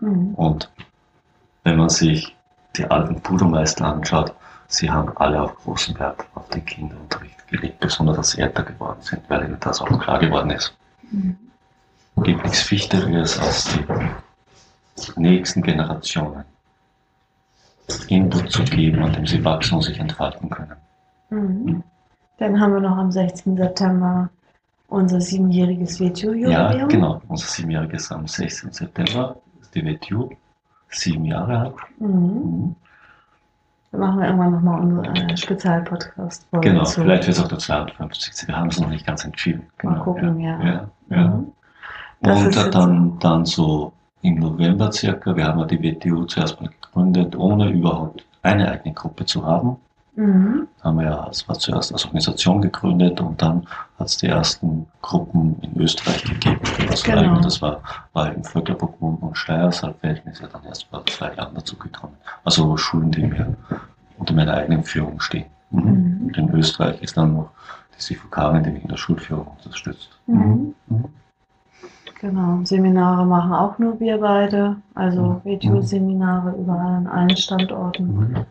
Mhm. 0.00 0.34
Und 0.34 0.70
wenn 1.64 1.76
man 1.76 1.90
sich 1.90 2.34
die 2.76 2.86
alten 2.86 3.20
Pudelmeister 3.20 3.84
anschaut, 3.84 4.34
sie 4.69 4.90
haben 4.90 5.14
alle 5.18 5.42
auch 5.42 5.54
großen 5.56 5.98
Wert 5.98 6.25
auf 6.34 6.48
den 6.48 6.64
Kinderunterricht 6.64 7.46
gelegt, 7.48 7.78
besonders 7.80 8.16
als 8.16 8.30
sie 8.30 8.40
älter 8.40 8.62
geworden 8.62 9.00
sind, 9.02 9.22
weil 9.28 9.44
ihnen 9.44 9.58
das 9.60 9.82
auch 9.82 10.00
klar 10.00 10.18
geworden 10.18 10.50
ist. 10.50 10.75
Mhm. 11.10 11.36
Es 12.16 12.23
gibt 12.23 12.42
nichts 12.42 12.70
Wichtigeres 12.70 13.38
als 13.38 13.64
die 13.75 15.20
nächsten 15.20 15.62
Generationen 15.62 16.44
Input 18.08 18.50
zu 18.50 18.64
geben, 18.64 19.02
an 19.02 19.12
dem 19.12 19.26
sie 19.26 19.44
wachsen 19.44 19.76
und 19.76 19.82
sich 19.82 19.98
entfalten 19.98 20.48
können. 20.50 20.76
Mhm. 21.30 21.82
Dann 22.38 22.60
haben 22.60 22.74
wir 22.74 22.80
noch 22.80 22.96
am 22.96 23.10
16. 23.10 23.56
September 23.56 24.28
unser 24.88 25.20
siebenjähriges 25.20 26.00
WTU-Jubiläum. 26.00 26.50
Ja, 26.50 26.86
genau. 26.86 27.22
Unser 27.28 27.46
Siebenjähriges 27.46 28.12
am 28.12 28.26
16. 28.26 28.72
September 28.72 29.36
ist 29.60 29.74
die 29.74 29.84
WTU, 29.84 30.30
sieben 30.88 31.24
Jahre 31.24 31.58
alt. 31.58 31.74
Mhm. 31.98 32.08
Mhm. 32.08 32.76
Da 33.90 33.98
machen 33.98 34.20
wir 34.20 34.26
irgendwann 34.26 34.52
nochmal 34.52 34.80
unsere 34.80 35.14
äh, 35.14 35.36
Spezialpodcast. 35.36 36.46
Genau, 36.62 36.84
vielleicht 36.84 37.26
wird 37.26 37.36
es 37.36 37.42
auch 37.42 37.48
der 37.48 37.58
52. 37.58 38.48
Wir 38.48 38.56
haben 38.56 38.68
es 38.68 38.80
noch 38.80 38.88
nicht 38.88 39.06
ganz 39.06 39.24
entschieden. 39.24 39.66
Genau, 39.78 39.94
Mal 39.94 40.00
gucken, 40.00 40.40
ja. 40.40 40.60
ja, 40.62 40.90
ja. 41.10 41.28
Mhm. 41.28 41.52
Das 42.22 42.56
Und 42.56 42.74
dann, 42.74 43.18
dann 43.18 43.44
so 43.44 43.92
im 44.23 44.37
November 44.37 44.91
circa, 44.93 45.37
wir 45.37 45.47
haben 45.47 45.59
ja 45.61 45.67
die 45.67 45.83
WTU 45.83 46.25
zuerst 46.25 46.61
mal 46.61 46.71
gegründet, 46.71 47.37
ohne 47.37 47.71
überhaupt 47.71 48.25
eine 48.43 48.71
eigene 48.71 48.95
Gruppe 48.95 49.26
zu 49.26 49.45
haben. 49.45 49.76
Mhm. 50.14 50.69
haben 50.83 50.99
wir 50.99 51.07
ja, 51.07 51.26
es 51.31 51.49
war 51.49 51.59
zuerst 51.59 51.91
als 51.91 52.05
Organisation 52.05 52.61
gegründet 52.61 53.19
und 53.23 53.41
dann 53.41 53.67
hat 53.99 54.09
es 54.09 54.19
die 54.19 54.26
ersten 54.26 54.87
Gruppen 55.00 55.57
in 55.62 55.81
Österreich 55.81 56.23
gegeben. 56.25 56.61
Also 56.91 57.05
Genau. 57.11 57.23
eigentlich, 57.23 57.45
das 57.45 57.62
war, 57.62 57.81
war 58.12 58.31
im 58.31 58.45
Vöcklerburg 58.45 59.00
und 59.00 59.38
Steyr, 59.38 59.73
Saalfelden 59.73 60.31
ist 60.31 60.43
ja 60.43 60.49
dann 60.49 60.64
erst 60.64 60.85
vor 60.85 61.07
zwei 61.07 61.33
Jahren 61.35 61.55
dazu 61.55 61.76
gekommen. 61.76 62.12
Also 62.45 62.76
Schulen, 62.76 63.11
die 63.11 63.23
mir 63.23 63.57
unter 64.19 64.35
meiner 64.35 64.52
eigenen 64.52 64.85
Führung 64.85 65.19
stehen. 65.19 65.47
Mhm. 65.71 65.81
Mhm. 65.81 66.26
Und 66.26 66.37
in 66.37 66.55
Österreich 66.57 67.00
ist 67.00 67.17
dann 67.17 67.33
noch 67.33 67.49
die 67.97 68.02
Sifukarin, 68.02 68.62
die 68.64 68.71
mich 68.71 68.83
in 68.83 68.91
der 68.91 68.99
Schulführung 68.99 69.47
unterstützt. 69.64 70.11
Mhm. 70.26 70.75
Mhm. 70.88 71.05
Genau. 72.23 72.61
Seminare 72.64 73.26
machen 73.26 73.52
auch 73.52 73.79
nur 73.81 73.99
wir 73.99 74.17
beide. 74.19 74.76
Also 74.95 75.23
Mhm. 75.23 75.41
WTU-Seminare 75.45 76.52
überall 76.52 76.95
an 76.99 77.07
allen 77.09 77.37
Standorten. 77.37 78.05
Mhm. 78.07 78.47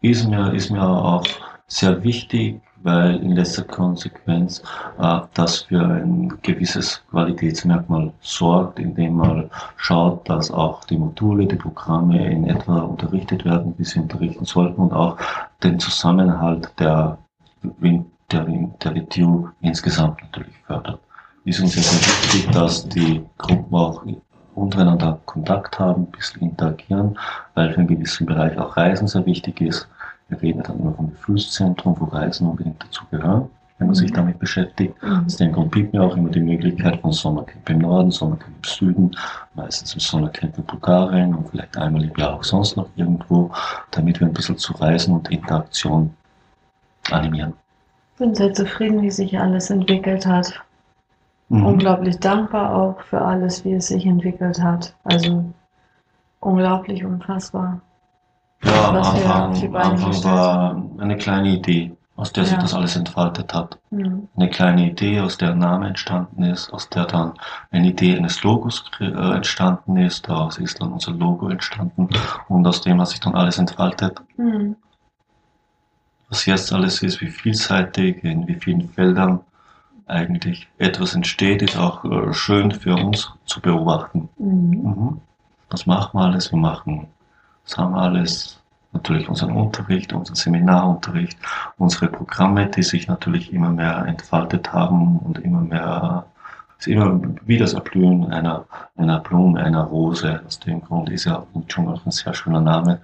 Ist 0.00 0.26
mir, 0.28 0.52
ist 0.54 0.70
mir 0.70 0.82
auch 0.82 1.22
sehr 1.66 2.02
wichtig, 2.02 2.62
weil 2.82 3.16
in 3.16 3.32
letzter 3.32 3.64
Konsequenz 3.64 4.62
äh, 4.98 5.20
das 5.34 5.62
für 5.62 5.82
ein 5.82 6.32
gewisses 6.40 7.02
Qualitätsmerkmal 7.10 8.12
sorgt, 8.20 8.78
indem 8.78 9.16
man 9.16 9.50
schaut, 9.76 10.26
dass 10.30 10.50
auch 10.50 10.82
die 10.84 10.96
Module, 10.96 11.46
die 11.46 11.56
Programme 11.56 12.30
in 12.30 12.46
etwa 12.48 12.78
unterrichtet 12.78 13.44
werden, 13.44 13.74
wie 13.76 13.84
sie 13.84 14.00
unterrichten 14.00 14.46
sollten 14.46 14.80
und 14.80 14.92
auch 14.94 15.18
den 15.62 15.78
Zusammenhalt 15.78 16.72
der, 16.78 17.18
der, 18.32 18.46
der 18.82 18.94
WTU 18.94 19.48
insgesamt 19.60 20.22
natürlich 20.22 20.56
fördert. 20.66 21.00
Ist 21.46 21.60
uns 21.60 21.74
sehr 21.74 21.84
wichtig, 21.84 22.50
dass 22.50 22.88
die 22.88 23.22
Gruppen 23.38 23.72
auch 23.72 24.02
untereinander 24.56 25.20
Kontakt 25.26 25.78
haben, 25.78 26.02
ein 26.02 26.10
bisschen 26.10 26.42
interagieren, 26.42 27.16
weil 27.54 27.70
für 27.70 27.78
einen 27.78 27.86
gewissen 27.86 28.26
Bereich 28.26 28.58
auch 28.58 28.76
Reisen 28.76 29.06
sehr 29.06 29.24
wichtig 29.26 29.60
ist. 29.60 29.86
Wir 30.28 30.42
reden 30.42 30.64
dann 30.64 30.80
immer 30.80 30.92
vom 30.94 31.12
Gefühlszentrum, 31.12 31.94
wo 32.00 32.06
Reisen 32.06 32.48
unbedingt 32.48 32.82
dazu 32.82 33.04
gehören, 33.12 33.48
wenn 33.78 33.86
man 33.86 33.94
sich 33.94 34.10
mhm. 34.10 34.16
damit 34.16 34.40
beschäftigt. 34.40 35.00
Mhm. 35.00 35.22
Aus 35.24 35.36
dem 35.36 35.52
Grund 35.52 35.70
bietet 35.70 35.92
mir 35.92 36.02
auch 36.02 36.16
immer 36.16 36.30
die 36.30 36.40
Möglichkeit 36.40 37.00
von 37.00 37.12
Sommercamp 37.12 37.70
im 37.70 37.78
Norden, 37.78 38.10
Sommercamp 38.10 38.52
im 38.56 38.64
Süden, 38.68 39.16
meistens 39.54 39.94
im 39.94 40.00
Sommercamp 40.00 40.58
in 40.58 40.64
Bulgarien 40.64 41.32
und 41.32 41.48
vielleicht 41.48 41.78
einmal 41.78 42.02
im 42.02 42.16
Jahr 42.16 42.34
auch 42.34 42.42
sonst 42.42 42.76
noch 42.76 42.88
irgendwo, 42.96 43.52
damit 43.92 44.18
wir 44.18 44.26
ein 44.26 44.34
bisschen 44.34 44.58
zu 44.58 44.72
Reisen 44.72 45.14
und 45.14 45.30
Interaktion 45.30 46.12
animieren. 47.12 47.52
Ich 48.14 48.18
bin 48.18 48.34
sehr 48.34 48.52
zufrieden, 48.52 49.00
wie 49.00 49.12
sich 49.12 49.38
alles 49.38 49.70
entwickelt 49.70 50.26
hat. 50.26 50.60
Mhm. 51.48 51.66
Unglaublich 51.66 52.18
dankbar 52.18 52.74
auch 52.74 53.00
für 53.02 53.20
alles, 53.20 53.64
wie 53.64 53.74
es 53.74 53.88
sich 53.88 54.04
entwickelt 54.06 54.60
hat. 54.60 54.94
Also 55.04 55.44
unglaublich 56.40 57.04
unfassbar. 57.04 57.80
Ja, 58.64 58.88
am 58.88 58.96
Anfang, 58.96 59.76
Anfang 59.76 60.24
war 60.24 60.82
eine 60.98 61.16
kleine 61.16 61.50
Idee, 61.50 61.92
aus 62.16 62.32
der 62.32 62.44
ja. 62.44 62.50
sich 62.50 62.58
das 62.58 62.74
alles 62.74 62.96
entfaltet 62.96 63.54
hat. 63.54 63.78
Mhm. 63.90 64.28
Eine 64.34 64.50
kleine 64.50 64.90
Idee, 64.90 65.20
aus 65.20 65.38
der 65.38 65.50
ein 65.50 65.58
Name 65.58 65.88
entstanden 65.88 66.42
ist, 66.42 66.72
aus 66.72 66.88
der 66.88 67.04
dann 67.04 67.34
eine 67.70 67.88
Idee 67.88 68.16
eines 68.16 68.42
Logos 68.42 68.84
äh, 68.98 69.04
entstanden 69.04 69.98
ist, 69.98 70.28
daraus 70.28 70.58
ist 70.58 70.80
dann 70.80 70.92
unser 70.92 71.12
Logo 71.12 71.48
entstanden 71.48 72.08
und 72.48 72.66
aus 72.66 72.80
dem 72.80 73.00
hat 73.00 73.08
sich 73.08 73.20
dann 73.20 73.34
alles 73.34 73.58
entfaltet. 73.58 74.20
Mhm. 74.36 74.76
Was 76.28 76.46
jetzt 76.46 76.72
alles 76.72 77.02
ist, 77.02 77.20
wie 77.20 77.28
vielseitig, 77.28 78.24
in 78.24 78.48
wie 78.48 78.56
vielen 78.56 78.88
Feldern 78.88 79.40
eigentlich 80.06 80.68
etwas 80.78 81.14
entsteht, 81.14 81.62
ist 81.62 81.76
auch 81.76 82.04
äh, 82.04 82.32
schön 82.32 82.70
für 82.70 82.94
uns 82.94 83.32
zu 83.44 83.60
beobachten. 83.60 84.28
Mhm. 84.38 84.70
Mhm. 84.82 85.20
Was 85.68 85.86
machen 85.86 86.18
wir 86.18 86.24
alles? 86.24 86.52
Wir 86.52 86.58
machen, 86.58 87.08
was 87.64 87.76
haben 87.76 87.92
wir 87.92 88.02
alles? 88.02 88.60
Natürlich 88.92 89.28
unseren 89.28 89.56
Unterricht, 89.56 90.12
unseren 90.12 90.36
Seminarunterricht, 90.36 91.36
unsere 91.76 92.06
Programme, 92.08 92.66
die 92.68 92.82
sich 92.82 93.08
natürlich 93.08 93.52
immer 93.52 93.68
mehr 93.68 94.06
entfaltet 94.06 94.72
haben 94.72 95.18
und 95.18 95.38
immer 95.40 95.60
mehr, 95.60 96.24
ist 96.78 96.86
immer 96.86 97.20
wie 97.44 97.58
das 97.58 97.74
Erblühen 97.74 98.32
einer, 98.32 98.64
einer 98.96 99.18
Blume, 99.20 99.62
einer 99.62 99.82
Rose. 99.82 100.40
Aus 100.46 100.60
dem 100.60 100.80
Grund 100.80 101.10
ist 101.10 101.24
ja 101.24 101.44
schon 101.66 101.88
auch 101.88 102.06
ein 102.06 102.12
sehr 102.12 102.32
schöner 102.32 102.60
Name. 102.60 103.00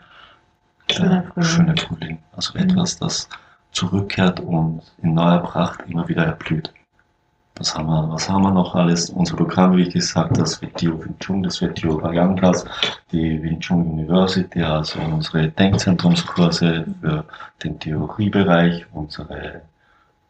Schöner 0.91 1.25
Frühling. 1.25 1.45
Schöner 1.45 1.77
Frühling. 1.77 2.19
Also 2.35 2.59
mhm. 2.59 2.65
etwas, 2.65 2.99
das 2.99 3.29
zurückkehrt 3.73 4.41
und 4.41 4.83
in 5.03 5.15
neuer 5.15 5.41
Pracht 5.41 5.81
immer 5.89 6.09
wieder 6.09 6.25
erblüht. 6.25 6.73
Was 7.57 7.77
haben 7.77 7.87
wir, 7.87 8.09
was 8.11 8.29
haben 8.29 8.43
wir 8.43 8.51
noch 8.51 8.75
alles? 8.75 9.11
Unser 9.11 9.37
Programm, 9.37 9.77
wie 9.77 9.89
gesagt, 9.89 10.39
das 10.39 10.63
WTO 10.63 11.05
Wing 11.05 11.19
Chun, 11.19 11.43
das 11.43 11.61
WTO 11.61 12.03
Variantas, 12.03 12.65
die 13.13 13.43
Wing 13.43 13.61
Chun 13.61 13.87
University, 13.87 14.63
also 14.63 14.99
unsere 15.01 15.49
Denkzentrumskurse 15.49 16.87
für 17.01 17.25
den 17.63 17.79
Theoriebereich, 17.79 18.87
unsere 18.93 19.61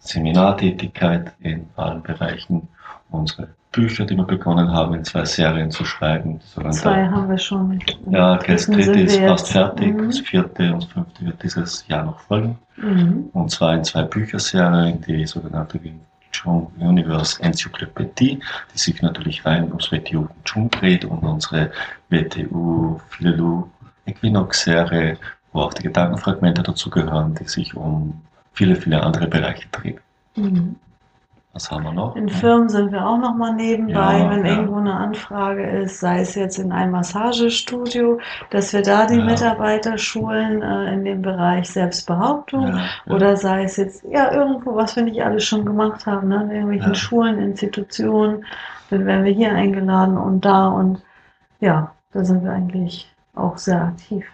Seminartätigkeit 0.00 1.32
in 1.40 1.66
allen 1.76 2.02
Bereichen, 2.02 2.68
unsere 3.10 3.48
Bücher, 3.70 4.04
die 4.04 4.16
wir 4.16 4.24
begonnen 4.24 4.70
haben, 4.70 4.94
in 4.94 5.04
zwei 5.04 5.24
Serien 5.24 5.70
zu 5.70 5.84
schreiben. 5.84 6.40
Zwei 6.42 7.08
haben 7.08 7.28
wir 7.28 7.38
schon. 7.38 7.78
Ja, 8.10 8.36
das 8.36 8.66
dritte 8.66 9.00
ist 9.00 9.18
fast 9.18 9.48
fertig, 9.48 9.94
mhm. 9.94 10.06
das 10.08 10.18
vierte 10.18 10.74
und 10.74 10.84
fünfte 10.84 11.24
wird 11.24 11.42
dieses 11.42 11.86
Jahr 11.88 12.04
noch 12.04 12.20
folgen. 12.20 12.58
Mhm. 12.76 13.30
Und 13.32 13.50
zwar 13.50 13.74
in 13.74 13.84
zwei 13.84 14.02
Bücherserien, 14.02 15.00
die 15.00 15.24
sogenannte 15.24 15.82
Wing 15.82 16.00
Chung 16.32 16.72
Universe 16.78 17.40
Enzyklopädie, 17.42 18.40
die 18.74 18.78
sich 18.78 19.00
natürlich 19.02 19.44
rein 19.44 19.64
ums 19.64 19.92
WTU 19.92 20.26
Chung 20.44 20.70
dreht 20.70 21.04
und 21.04 21.18
unsere 21.18 21.70
WTU 22.08 22.98
Philelu 23.10 23.68
Equinox 24.06 24.62
Serie, 24.62 25.18
wo 25.52 25.60
auch 25.60 25.74
die 25.74 25.84
Gedankenfragmente 25.84 26.62
dazu 26.62 26.90
gehören, 26.90 27.34
die 27.34 27.48
sich 27.48 27.74
um 27.74 28.20
viele, 28.52 28.76
viele 28.76 29.02
andere 29.02 29.28
Bereiche 29.28 29.68
dreht. 29.70 30.00
Mhm. 30.34 30.76
Was 31.54 31.71
haben 31.71 31.85
wir 31.85 31.92
noch? 31.92 32.16
In 32.16 32.30
Firmen 32.30 32.71
sind 32.71 32.92
wir 32.92 33.06
auch 33.06 33.18
noch 33.18 33.35
mal 33.35 33.52
nebenbei, 33.52 34.21
ja, 34.21 34.30
wenn 34.30 34.47
ja. 34.47 34.52
irgendwo 34.52 34.76
eine 34.76 34.94
Anfrage 34.94 35.62
ist, 35.62 36.00
sei 36.00 36.21
es 36.21 36.35
jetzt 36.35 36.59
in 36.59 36.73
einem 36.73 36.92
Massagestudio, 36.92 38.21
dass 38.49 38.73
wir 38.73 38.80
da 38.80 39.04
die 39.04 39.18
ja. 39.18 39.25
Mitarbeiter 39.25 39.99
schulen 39.99 40.62
äh, 40.62 40.94
in 40.94 41.04
dem 41.04 41.21
Bereich 41.21 41.71
Selbstbehauptung 41.71 42.80
oder 43.06 43.37
sei 43.37 43.64
es 43.64 43.76
jetzt 43.76 44.02
ja 44.11 44.32
irgendwo, 44.32 44.75
was 44.75 44.97
wir 44.97 45.02
nicht 45.02 45.23
alles 45.23 45.44
schon 45.44 45.66
gemacht 45.66 46.06
haben, 46.06 46.28
ne? 46.28 46.42
in 46.44 46.50
irgendwelchen 46.50 46.94
Schulen, 46.94 47.38
Institutionen, 47.38 48.47
dann 48.88 49.04
werden 49.04 49.25
wir 49.25 49.32
hier 49.32 49.52
eingeladen 49.52 50.16
und 50.16 50.42
da 50.47 50.68
und 50.68 51.02
ja, 51.61 51.92
da 52.12 52.25
sind 52.25 52.44
wir 52.44 52.52
eigentlich 52.52 53.12
auch 53.35 53.59
sehr 53.59 53.82
aktiv. 53.82 54.25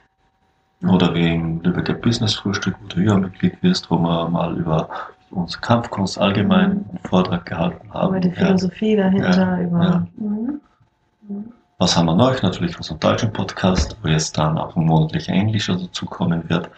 Oder 0.87 1.13
wie 1.15 1.35
im 1.35 1.61
Lübecker 1.63 1.95
Business 1.95 2.35
Frühstück, 2.35 2.77
wo 2.81 2.87
du 2.87 3.01
ja 3.01 3.17
Mitglied 3.17 3.61
wirst, 3.63 3.91
wo 3.91 3.99
wir 3.99 4.29
mal 4.29 4.57
über 4.57 4.89
uns 5.31 5.61
Kampfkunst 5.61 6.19
allgemein 6.19 6.71
einen 6.71 7.01
Vortrag 7.05 7.47
gehalten 7.47 7.93
haben. 7.93 8.09
Über 8.09 8.21
die 8.21 8.31
Philosophie 8.31 8.95
ja. 8.95 9.05
dahinter, 9.05 9.59
ja, 9.59 9.61
über. 9.61 9.83
Ja. 9.83 10.07
Mhm. 10.17 10.61
Was 11.79 11.97
haben 11.97 12.07
wir 12.07 12.15
noch? 12.15 12.43
Natürlich 12.43 12.77
unseren 12.77 12.99
deutschen 12.99 13.33
Podcast, 13.33 13.97
wo 14.03 14.09
jetzt 14.09 14.37
dann 14.37 14.59
auch 14.59 14.75
ein 14.75 14.85
monatlicher 14.85 15.33
Englischer 15.33 15.77
dazukommen 15.77 16.49
wird, 16.49 16.69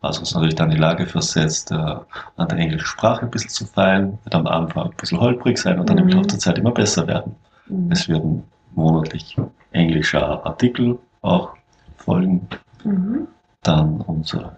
was 0.00 0.18
uns 0.18 0.34
natürlich 0.34 0.56
dann 0.56 0.70
in 0.70 0.76
die 0.76 0.80
Lage 0.80 1.06
versetzt, 1.06 1.70
äh, 1.70 1.74
an 1.74 2.48
der 2.48 2.58
englischen 2.58 2.86
Sprache 2.86 3.22
ein 3.22 3.30
bisschen 3.30 3.50
zu 3.50 3.66
feilen. 3.66 4.18
Wird 4.24 4.34
am 4.34 4.46
Anfang 4.46 4.86
ein 4.86 4.96
bisschen 4.96 5.20
holprig 5.20 5.56
sein 5.58 5.78
und 5.78 5.88
dann 5.88 5.98
mhm. 5.98 6.08
im 6.08 6.16
Laufe 6.16 6.28
der 6.28 6.38
Zeit 6.40 6.58
immer 6.58 6.72
besser 6.72 7.06
werden. 7.06 7.36
Mhm. 7.68 7.92
Es 7.92 8.08
werden 8.08 8.42
monatlich 8.74 9.36
englische 9.70 10.20
Artikel 10.20 10.98
auch 11.22 11.50
folgen. 11.98 12.48
Mhm. 12.82 13.28
Dann 13.62 14.00
unsere 14.00 14.56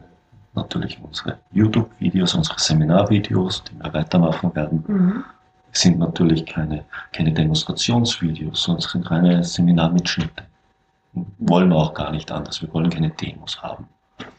natürlich 0.55 1.01
unsere 1.03 1.39
YouTube-Videos, 1.53 2.35
unsere 2.35 2.59
Seminarvideos, 2.59 3.65
die 3.65 3.79
wir 3.83 3.93
weitermachen 3.93 4.55
werden. 4.55 4.85
Mhm. 4.87 5.25
Sind 5.73 5.99
natürlich 5.99 6.45
keine, 6.45 6.85
keine 7.13 7.33
Demonstrationsvideos, 7.33 8.63
sondern 8.63 8.83
sind 8.83 9.11
reine 9.11 9.43
Seminarmitschnitte. 9.43 10.45
Wollen 11.39 11.71
wir 11.71 11.77
auch 11.77 11.95
gar 11.95 12.11
nicht 12.11 12.31
anders. 12.31 12.61
Wir 12.61 12.73
wollen 12.75 12.91
keine 12.91 13.11
Demos 13.11 13.63
haben. 13.63 13.87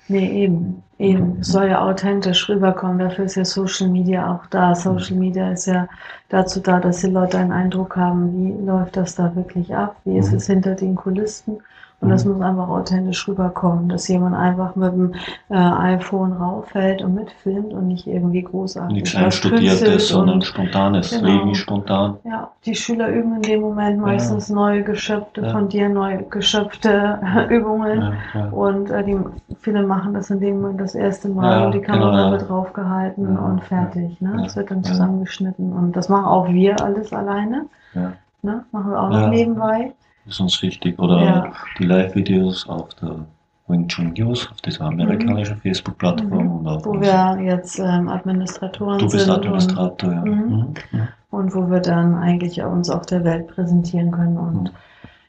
Nee, 0.07 0.43
eben. 0.43 0.83
Eben. 0.99 1.39
Es 1.39 1.47
soll 1.47 1.69
ja 1.69 1.81
authentisch 1.81 2.47
rüberkommen. 2.49 2.99
Dafür 2.99 3.25
ist 3.25 3.35
ja 3.35 3.45
Social 3.45 3.87
Media 3.87 4.33
auch 4.33 4.45
da. 4.47 4.75
Social 4.75 5.17
Media 5.17 5.51
ist 5.51 5.65
ja 5.65 5.87
dazu 6.29 6.59
da, 6.59 6.79
dass 6.79 7.01
die 7.01 7.07
Leute 7.07 7.37
einen 7.37 7.51
Eindruck 7.51 7.95
haben, 7.95 8.33
wie 8.33 8.65
läuft 8.65 8.97
das 8.97 9.15
da 9.15 9.35
wirklich 9.35 9.73
ab? 9.75 9.95
Wie 10.05 10.17
ist 10.17 10.31
mhm. 10.31 10.37
es 10.37 10.47
hinter 10.47 10.75
den 10.75 10.95
Kulissen? 10.95 11.57
Und 12.01 12.09
das 12.09 12.25
mhm. 12.25 12.33
muss 12.33 12.41
einfach 12.41 12.67
authentisch 12.67 13.27
rüberkommen, 13.27 13.87
dass 13.87 14.07
jemand 14.07 14.35
einfach 14.35 14.75
mit 14.75 14.91
dem 14.91 15.13
äh, 15.49 15.55
iPhone 15.55 16.33
rauffällt 16.33 17.01
und 17.01 17.15
mitfilmt 17.15 17.73
und 17.73 17.87
nicht 17.87 18.07
irgendwie 18.07 18.41
großartig. 18.41 18.93
Nichts 18.93 19.15
einstudiertes, 19.15 20.09
sondern 20.09 20.41
spontanes, 20.41 21.11
genau. 21.11 21.25
Leben 21.25 21.55
spontan. 21.55 22.17
Ja, 22.25 22.51
die 22.65 22.75
Schüler 22.75 23.07
üben 23.07 23.35
in 23.37 23.41
dem 23.41 23.61
Moment 23.61 24.01
meistens 24.01 24.49
ja. 24.49 24.55
neu 24.55 24.83
geschöpfte, 24.83 25.41
ja. 25.41 25.49
von 25.51 25.69
dir 25.69 25.87
neu 25.87 26.23
geschöpfte 26.29 27.19
Übungen. 27.49 28.13
Ja, 28.33 28.45
und 28.49 28.89
äh, 28.89 29.03
die, 29.03 29.17
viele 29.61 29.83
machen 29.83 30.13
das 30.13 30.29
in 30.29 30.39
dem 30.41 30.61
Moment 30.61 30.81
das 30.81 30.95
erste 30.95 31.29
Mal 31.29 31.65
und 31.65 31.73
die 31.73 31.81
Kamera 31.81 32.11
genau, 32.11 32.31
wird 32.31 32.49
draufgehalten 32.49 33.37
und 33.37 33.63
fertig. 33.63 34.19
Ne? 34.19 34.43
Es 34.45 34.55
wird 34.57 34.71
dann 34.71 34.83
zusammengeschnitten. 34.83 35.71
Und 35.71 35.95
das 35.95 36.09
machen 36.09 36.25
auch 36.25 36.49
wir 36.49 36.81
alles 36.81 37.13
alleine. 37.13 37.65
Ne? 37.93 38.65
Machen 38.71 38.91
wir 38.91 39.01
auch 39.01 39.09
noch 39.09 39.29
nebenbei 39.29 39.93
ist 40.25 40.39
uns 40.39 40.61
wichtig. 40.61 40.99
Oder 40.99 41.23
ja. 41.23 41.53
die 41.77 41.85
Live-Videos 41.85 42.67
auf 42.67 42.93
der 42.95 43.25
Wing 43.67 43.87
Chun 43.87 44.13
News, 44.13 44.49
auf 44.51 44.61
dieser 44.61 44.85
amerikanischen 44.85 45.55
mhm. 45.55 45.61
Facebook-Plattform. 45.61 46.61
Mhm. 46.61 46.65
wo 46.83 46.99
wir 46.99 47.41
jetzt 47.43 47.79
ähm, 47.79 48.09
Administratoren 48.09 48.99
sind. 48.99 49.11
Du 49.11 49.17
bist 49.17 49.29
Administrator, 49.29 50.09
und, 50.09 50.15
ja. 50.15 50.35
Mhm. 50.35 50.73
mhm. 50.91 51.07
Und 51.31 51.55
wo 51.55 51.69
wir 51.69 51.79
dann 51.79 52.15
eigentlich 52.15 52.61
uns 52.61 52.89
auf 52.89 53.05
der 53.05 53.23
Welt 53.23 53.47
präsentieren 53.47 54.11
können. 54.11 54.37
Und 54.37 54.63
mhm. 54.63 54.69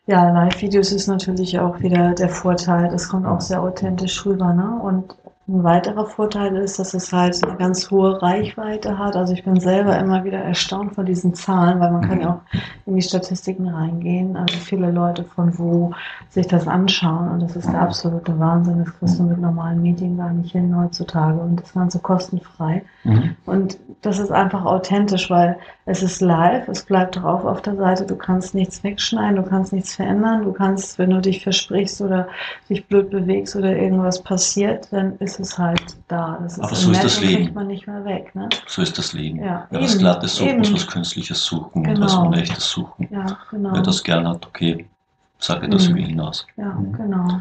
ja, 0.06 0.30
Live-Videos 0.30 0.92
ist 0.92 1.06
natürlich 1.06 1.58
auch 1.58 1.80
wieder 1.80 2.14
der 2.14 2.28
Vorteil. 2.28 2.90
Das 2.90 3.08
kommt 3.08 3.26
auch 3.26 3.40
sehr 3.40 3.62
authentisch 3.62 4.26
rüber. 4.26 4.52
Ne? 4.52 4.78
Und 4.82 5.14
Ein 5.46 5.62
weiterer 5.62 6.06
Vorteil 6.06 6.56
ist, 6.56 6.78
dass 6.78 6.94
es 6.94 7.12
halt 7.12 7.44
eine 7.44 7.58
ganz 7.58 7.90
hohe 7.90 8.22
Reichweite 8.22 8.98
hat. 8.98 9.14
Also 9.14 9.34
ich 9.34 9.44
bin 9.44 9.60
selber 9.60 9.98
immer 9.98 10.24
wieder 10.24 10.38
erstaunt 10.38 10.94
von 10.94 11.04
diesen 11.04 11.34
Zahlen, 11.34 11.80
weil 11.80 11.92
man 11.92 12.08
kann 12.08 12.20
ja 12.22 12.30
auch 12.30 12.58
in 12.86 12.96
die 12.96 13.02
Statistiken 13.02 13.68
reingehen, 13.68 14.36
also 14.38 14.56
viele 14.56 14.90
Leute 14.90 15.24
von 15.24 15.58
wo 15.58 15.92
sich 16.30 16.46
das 16.46 16.66
anschauen. 16.66 17.28
Und 17.28 17.42
das 17.42 17.56
ist 17.56 17.68
der 17.68 17.82
absolute 17.82 18.38
Wahnsinn. 18.38 18.84
Das 18.84 18.98
kriegst 18.98 19.18
du 19.18 19.24
mit 19.24 19.38
normalen 19.38 19.82
Medien 19.82 20.16
gar 20.16 20.32
nicht 20.32 20.52
hin 20.52 20.74
heutzutage. 20.74 21.38
Und 21.38 21.60
das 21.60 21.74
Ganze 21.74 21.98
kostenfrei. 21.98 22.82
Mhm. 23.04 23.36
Und 23.44 23.78
das 24.00 24.18
ist 24.18 24.32
einfach 24.32 24.64
authentisch, 24.64 25.28
weil 25.28 25.58
es 25.84 26.02
ist 26.02 26.22
live, 26.22 26.66
es 26.68 26.82
bleibt 26.82 27.16
drauf 27.16 27.44
auf 27.44 27.60
der 27.60 27.76
Seite. 27.76 28.06
Du 28.06 28.16
kannst 28.16 28.54
nichts 28.54 28.82
wegschneiden, 28.82 29.36
du 29.36 29.42
kannst 29.42 29.74
nichts 29.74 29.94
verändern. 29.94 30.42
Du 30.44 30.52
kannst, 30.52 30.98
wenn 30.98 31.10
du 31.10 31.20
dich 31.20 31.42
versprichst 31.42 32.00
oder 32.00 32.28
dich 32.70 32.86
blöd 32.86 33.10
bewegst 33.10 33.54
oder 33.54 33.76
irgendwas 33.76 34.22
passiert, 34.22 34.88
dann 34.90 35.16
ist 35.18 35.33
ist 35.40 35.52
es 35.52 35.58
halt 35.58 35.96
da. 36.08 36.38
Das 36.42 36.58
Aber 36.58 36.74
so 36.74 36.90
ist 36.90 37.04
das 37.04 37.20
Leben. 37.20 37.54
man 37.54 37.66
nicht 37.66 37.86
mehr 37.86 38.04
weg. 38.04 38.34
Ne? 38.34 38.48
So 38.66 38.82
ist 38.82 38.96
das 38.98 39.12
Leben. 39.12 39.42
Ja, 39.42 39.66
Wer 39.70 39.80
was 39.80 39.98
Glattes 39.98 40.36
sucht, 40.36 40.56
muss 40.58 40.72
was 40.72 40.86
Künstliches 40.86 41.44
suchen 41.44 41.82
genau. 41.82 41.96
und 41.96 42.04
was. 42.04 42.14
Unechtes 42.14 42.70
suchen. 42.70 43.08
Ja, 43.10 43.38
genau. 43.50 43.72
Wer 43.72 43.82
das 43.82 44.02
gern 44.02 44.26
hat, 44.26 44.46
okay, 44.46 44.86
sage 45.38 45.68
das 45.68 45.88
mhm. 45.88 45.96
über 45.96 46.06
hinaus. 46.06 46.46
Ja, 46.56 46.72
mhm. 46.72 46.92
genau. 46.92 47.40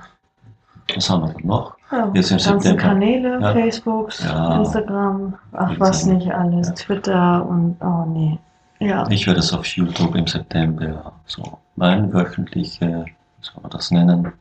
Was 0.95 1.09
haben 1.09 1.21
wir 1.23 1.33
dann 1.33 1.47
noch? 1.47 1.77
Ja, 1.91 2.11
Jetzt 2.13 2.31
im 2.31 2.37
ganzen 2.37 2.59
September. 2.59 2.81
Kanäle, 2.81 3.39
ja. 3.39 3.53
Facebooks, 3.53 4.23
ja. 4.23 4.57
Instagram, 4.57 5.35
ach 5.53 5.71
was 5.79 6.05
nicht 6.05 6.29
alles, 6.31 6.67
ja. 6.67 6.73
Twitter 6.73 7.45
und 7.47 7.77
oh 7.81 8.05
nee. 8.07 8.39
Ja. 8.79 9.07
Ich 9.09 9.25
werde 9.27 9.39
es 9.39 9.53
auf 9.53 9.65
YouTube 9.65 10.15
im 10.15 10.27
September 10.27 11.13
so 11.25 11.59
mein 11.75 12.13
wöchentliche, 12.13 13.05
wie 13.05 13.45
soll 13.45 13.61
man 13.61 13.71
das 13.71 13.91
nennen, 13.91 14.33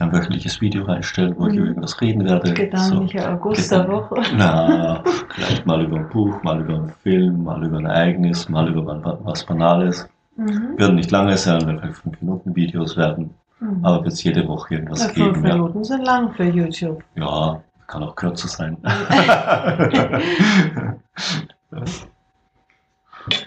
ein 0.00 0.12
wöchentliches 0.12 0.60
Video 0.60 0.84
reinstellen, 0.84 1.34
wo 1.36 1.44
mhm. 1.44 1.50
ich 1.50 1.56
über 1.56 1.66
irgendwas 1.66 2.00
reden 2.00 2.24
werde. 2.24 2.52
Gedankliche 2.54 3.20
so, 3.20 3.26
August 3.26 3.72
der 3.72 3.88
Woche. 3.88 4.22
Na, 4.36 5.02
vielleicht 5.34 5.66
mal 5.66 5.82
über 5.82 5.96
ein 5.96 6.08
Buch, 6.08 6.42
mal 6.42 6.60
über 6.60 6.74
einen 6.74 6.90
Film, 7.02 7.44
mal 7.44 7.64
über 7.64 7.78
ein 7.78 7.86
Ereignis, 7.86 8.48
mal 8.48 8.68
über 8.68 9.18
was 9.24 9.44
Banales. 9.44 10.08
Mhm. 10.36 10.78
Werden 10.78 10.96
nicht 10.96 11.10
lange 11.10 11.36
sein, 11.36 11.60
werden 11.66 11.80
vielleicht 11.80 11.98
5 11.98 12.20
Minuten 12.22 12.56
Videos 12.56 12.96
werden. 12.96 13.34
Mhm. 13.60 13.84
Aber 13.84 14.04
wird 14.04 14.14
es 14.14 14.22
jede 14.22 14.46
Woche 14.48 14.74
irgendwas 14.74 15.02
ja, 15.02 15.12
geben. 15.12 15.34
5 15.34 15.46
Minuten 15.46 15.78
ja. 15.78 15.84
sind 15.84 16.04
lang 16.04 16.32
für 16.32 16.44
YouTube. 16.44 17.02
Ja, 17.16 17.62
kann 17.86 18.02
auch 18.02 18.14
kürzer 18.16 18.48
sein. 18.48 18.76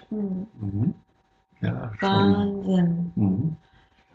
mhm. 0.10 0.93
Ja, 1.63 1.91
Wahnsinn. 2.01 3.55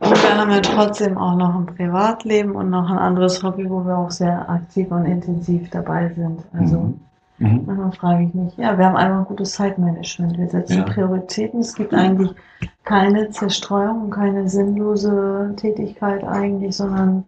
Und 0.00 0.23
wir 0.23 0.37
haben 0.37 0.50
ja 0.50 0.61
trotzdem 0.61 1.19
auch 1.19 1.37
noch 1.37 1.55
ein 1.55 1.67
Privatleben 1.67 2.52
und 2.52 2.71
noch 2.71 2.88
ein 2.88 2.99
anderes 2.99 3.43
Hobby, 3.43 3.69
wo 3.69 3.85
wir 3.85 3.99
auch 3.99 4.11
sehr 4.11 4.49
aktiv 4.49 4.90
und 4.90 5.07
intensiv 5.07 5.71
dabei 5.71 6.12
sind. 6.14 6.45
Also 6.52 6.78
mhm. 6.78 7.00
Mhm. 7.38 7.62
manchmal 7.67 7.93
frage 7.93 8.25
ich 8.25 8.35
mich, 8.35 8.57
ja, 8.57 8.78
wir 8.78 8.87
haben 8.87 8.97
einfach 8.97 9.19
ein 9.19 9.25
gutes 9.25 9.52
Zeitmanagement. 9.52 10.38
Wir 10.38 10.49
setzen 10.49 10.78
ja. 10.78 10.85
Prioritäten. 10.85 11.61
Es 11.61 11.75
gibt 11.75 11.95
eigentlich 11.95 12.31
keine 12.85 13.31
Zerstreuung 13.31 14.05
und 14.05 14.11
keine 14.11 14.49
sinnlose 14.49 15.52
Tätigkeit 15.57 16.25
eigentlich, 16.25 16.76
sondern 16.76 17.25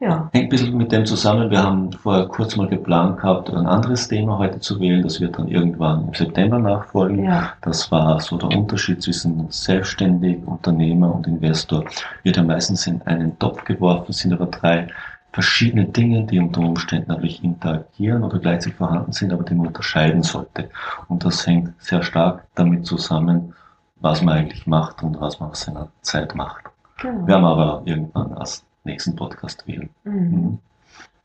ja. 0.00 0.30
Hängt 0.32 0.46
ein 0.46 0.48
bisschen 0.48 0.76
mit 0.76 0.90
dem 0.90 1.04
zusammen. 1.04 1.50
Wir 1.50 1.62
haben 1.62 1.92
vorher 1.92 2.26
kurz 2.26 2.56
mal 2.56 2.66
geplant 2.66 3.18
gehabt, 3.18 3.50
ein 3.50 3.66
anderes 3.66 4.08
Thema 4.08 4.38
heute 4.38 4.58
zu 4.58 4.80
wählen. 4.80 5.02
Das 5.02 5.20
wird 5.20 5.38
dann 5.38 5.48
irgendwann 5.48 6.08
im 6.08 6.14
September 6.14 6.58
nachfolgen. 6.58 7.24
Ja. 7.24 7.52
Das 7.60 7.92
war 7.92 8.18
so 8.20 8.38
der 8.38 8.48
Unterschied 8.56 9.02
zwischen 9.02 9.46
selbstständig, 9.50 10.38
Unternehmer 10.46 11.14
und 11.14 11.26
Investor. 11.26 11.84
Wird 12.22 12.38
ja 12.38 12.42
meistens 12.42 12.86
in 12.86 13.02
einen 13.02 13.38
Topf 13.38 13.64
geworfen, 13.64 14.12
sind 14.12 14.32
aber 14.32 14.46
drei 14.46 14.88
verschiedene 15.32 15.84
Dinge, 15.84 16.24
die 16.24 16.38
unter 16.38 16.60
Umständen 16.60 17.12
natürlich 17.12 17.44
interagieren 17.44 18.24
oder 18.24 18.38
gleichzeitig 18.38 18.78
vorhanden 18.78 19.12
sind, 19.12 19.32
aber 19.32 19.44
die 19.44 19.54
man 19.54 19.68
unterscheiden 19.68 20.22
sollte. 20.22 20.70
Und 21.08 21.24
das 21.24 21.46
hängt 21.46 21.72
sehr 21.80 22.02
stark 22.02 22.44
damit 22.54 22.86
zusammen, 22.86 23.54
was 24.00 24.22
man 24.22 24.38
eigentlich 24.38 24.66
macht 24.66 25.02
und 25.02 25.20
was 25.20 25.38
man 25.38 25.50
aus 25.50 25.60
seiner 25.60 25.88
Zeit 26.00 26.34
macht. 26.34 26.64
Genau. 27.00 27.26
Wir 27.26 27.34
haben 27.34 27.44
aber 27.44 27.82
irgendwann 27.84 28.34
erst 28.38 28.64
nächsten 28.84 29.16
Podcast 29.16 29.66
wählen. 29.66 29.90
Mhm. 30.04 30.12
mhm. 30.12 30.58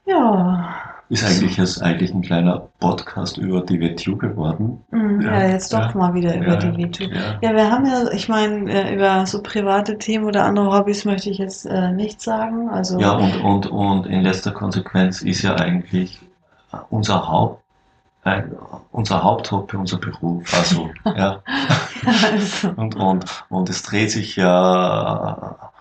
Ja. 0.08 0.76
Ist 1.10 1.24
eigentlich 1.24 1.58
jetzt 1.58 1.82
eigentlich 1.84 2.14
ein 2.14 2.22
kleiner 2.22 2.68
Podcast 2.80 3.38
über 3.38 3.62
die 3.62 3.80
WTU 3.80 4.18
geworden. 4.18 4.84
Mhm, 4.90 5.22
ja, 5.22 5.40
ja, 5.40 5.50
jetzt 5.50 5.72
doch 5.72 5.94
ja. 5.94 5.96
mal 5.96 6.14
wieder 6.16 6.36
über 6.36 6.54
ja, 6.54 6.56
die 6.56 6.78
WTU. 6.78 7.04
Ja. 7.42 7.56
wir 7.56 7.72
haben 7.72 7.86
ja, 7.86 8.12
ich 8.12 8.28
meine, 8.28 8.72
äh, 8.72 8.96
über 8.96 9.26
so 9.28 9.42
private 9.42 9.98
Themen 10.00 10.26
oder 10.26 10.46
andere 10.46 10.72
Hobbys 10.72 11.06
möchte 11.06 11.30
ich 11.30 11.38
jetzt 11.38 11.66
äh, 11.66 11.92
nichts 11.92 12.24
sagen. 12.24 12.70
Also 12.70 13.00
ja, 13.00 13.14
und, 13.14 13.36
und, 13.42 13.68
und 13.68 14.08
in 14.08 14.22
letzter 14.22 14.52
Konsequenz 14.52 15.22
ist 15.22 15.44
ja 15.44 15.56
eigentlich 15.56 16.20
unser 16.90 17.28
Haupt 17.28 17.62
unser 18.92 19.24
Haupthobby, 19.24 19.78
unser 19.78 20.00
Beruf. 20.00 20.52
Also, 20.52 20.90
ja. 21.16 21.44
also. 22.04 22.70
Und, 22.76 22.96
und, 22.96 23.46
und 23.50 23.70
es 23.70 23.84
dreht 23.84 24.10
sich 24.10 24.36
ja 24.36 25.72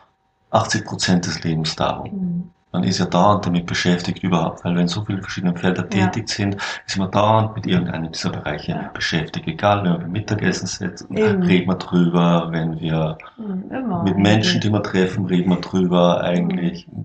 80 0.54 0.84
Prozent 0.84 1.26
des 1.26 1.42
Lebens 1.42 1.76
darum. 1.76 2.10
Mhm. 2.12 2.50
Man 2.74 2.82
ist 2.82 2.98
ja 2.98 3.06
dauernd 3.06 3.46
damit 3.46 3.66
beschäftigt 3.66 4.24
überhaupt, 4.24 4.64
weil 4.64 4.74
wenn 4.74 4.88
so 4.88 5.04
viele 5.04 5.22
verschiedene 5.22 5.56
Felder 5.56 5.88
tätig 5.88 6.28
ja. 6.28 6.34
sind, 6.34 6.56
ist 6.84 6.98
man 6.98 7.08
dauernd 7.08 7.54
mit 7.54 7.68
irgendeinem 7.68 8.10
dieser 8.10 8.30
Bereiche 8.30 8.72
ja. 8.72 8.90
beschäftigt. 8.92 9.46
Egal, 9.46 9.84
wenn 9.84 9.92
wir 9.92 9.98
beim 9.98 10.10
Mittagessen 10.10 10.66
sitzen, 10.66 11.16
Eben. 11.16 11.44
reden 11.44 11.68
wir 11.68 11.76
drüber, 11.76 12.48
wenn 12.50 12.80
wir 12.80 13.16
mhm, 13.36 13.70
Immer. 13.70 14.02
mit 14.02 14.18
Menschen, 14.18 14.60
die 14.60 14.70
wir 14.70 14.82
treffen, 14.82 15.26
reden 15.26 15.50
wir 15.50 15.60
drüber 15.60 16.20
eigentlich. 16.22 16.88
Mhm. 16.88 17.04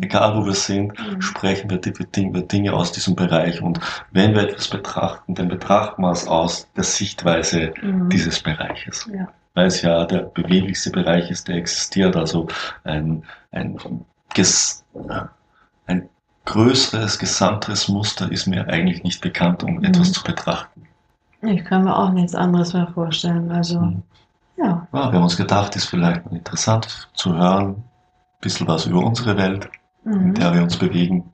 Egal 0.00 0.36
wo 0.36 0.46
wir 0.46 0.54
sind, 0.54 0.98
mhm. 0.98 1.20
sprechen 1.20 1.70
wir 1.70 1.80
über 2.16 2.40
Dinge 2.40 2.72
aus 2.72 2.90
diesem 2.90 3.14
Bereich. 3.14 3.62
Und 3.62 3.78
wenn 4.10 4.34
wir 4.34 4.42
etwas 4.42 4.66
betrachten, 4.66 5.36
dann 5.36 5.46
betrachten 5.46 6.02
wir 6.02 6.10
es 6.10 6.26
aus 6.26 6.68
der 6.76 6.82
Sichtweise 6.82 7.72
mhm. 7.80 8.08
dieses 8.08 8.42
Bereiches. 8.42 9.08
Ja 9.14 9.28
weil 9.54 9.66
es 9.66 9.82
ja 9.82 10.04
der 10.04 10.20
beweglichste 10.20 10.90
Bereich 10.90 11.30
ist, 11.30 11.48
der 11.48 11.56
existiert. 11.56 12.16
Also 12.16 12.48
ein, 12.82 13.22
ein, 13.52 13.78
ein 15.86 16.08
größeres, 16.44 17.18
gesamteres 17.18 17.88
Muster 17.88 18.30
ist 18.30 18.46
mir 18.46 18.68
eigentlich 18.68 19.02
nicht 19.02 19.20
bekannt, 19.20 19.62
um 19.62 19.76
mhm. 19.76 19.84
etwas 19.84 20.12
zu 20.12 20.22
betrachten. 20.22 20.82
Ich 21.42 21.64
kann 21.64 21.84
mir 21.84 21.96
auch 21.96 22.10
nichts 22.10 22.34
anderes 22.34 22.72
mehr 22.72 22.88
vorstellen. 22.88 23.50
Also, 23.50 23.80
mhm. 23.80 24.02
ja. 24.56 24.64
ja. 24.64 24.86
Wir 24.92 25.02
haben 25.02 25.22
uns 25.22 25.36
gedacht, 25.36 25.76
ist 25.76 25.86
vielleicht 25.86 26.26
interessant 26.30 27.08
zu 27.14 27.34
hören, 27.36 27.68
ein 27.68 27.84
bisschen 28.40 28.66
was 28.66 28.86
über 28.86 29.04
unsere 29.04 29.36
Welt, 29.36 29.68
mhm. 30.04 30.28
in 30.28 30.34
der 30.34 30.54
wir 30.54 30.62
uns 30.62 30.76
bewegen. 30.76 31.24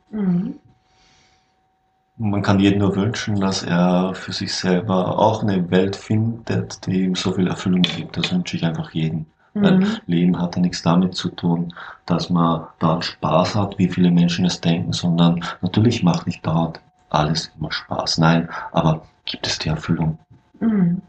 Man 2.22 2.42
kann 2.42 2.61
jedem 2.61 2.80
nur 2.80 2.96
wünschen, 2.96 3.40
dass 3.40 3.62
er 3.62 4.14
für 4.14 4.35
sich 4.35 4.54
selber 4.54 5.18
auch 5.18 5.42
eine 5.42 5.70
Welt 5.70 5.96
findet, 5.96 6.85
die 6.85 7.04
ihm 7.04 7.14
so 7.14 7.33
viel 7.33 7.46
Erfüllung 7.46 7.80
gibt. 7.80 8.18
Das 8.18 8.30
wünsche 8.30 8.59
ich 8.59 8.64
einfach 8.66 8.90
jedem. 8.90 9.24
Mhm. 9.54 9.62
Weil 9.62 10.00
Leben 10.04 10.38
hat 10.38 10.54
ja 10.54 10.61
nichts 10.61 10.83
damit 10.83 11.14
zu 11.14 11.30
tun, 11.30 11.72
dass 12.04 12.28
man 12.28 12.66
da 12.78 13.00
Spaß 13.00 13.54
hat, 13.54 13.78
wie 13.78 13.88
viele 13.88 14.11
Menschen 14.11 14.44
es 14.44 14.61
denken, 14.61 14.92
sondern 14.92 15.42
natürlich 15.62 16.02
macht 16.02 16.26
nicht 16.26 16.46
dort 16.46 16.83
alles 17.09 17.52
immer 17.59 17.72
Spaß. 17.72 18.18
Nein, 18.18 18.50
aber 18.72 19.00
gibt 19.24 19.46
es 19.46 19.59
die 19.59 19.70
Erfüllung? 19.70 20.18
Mhm. 20.61 21.00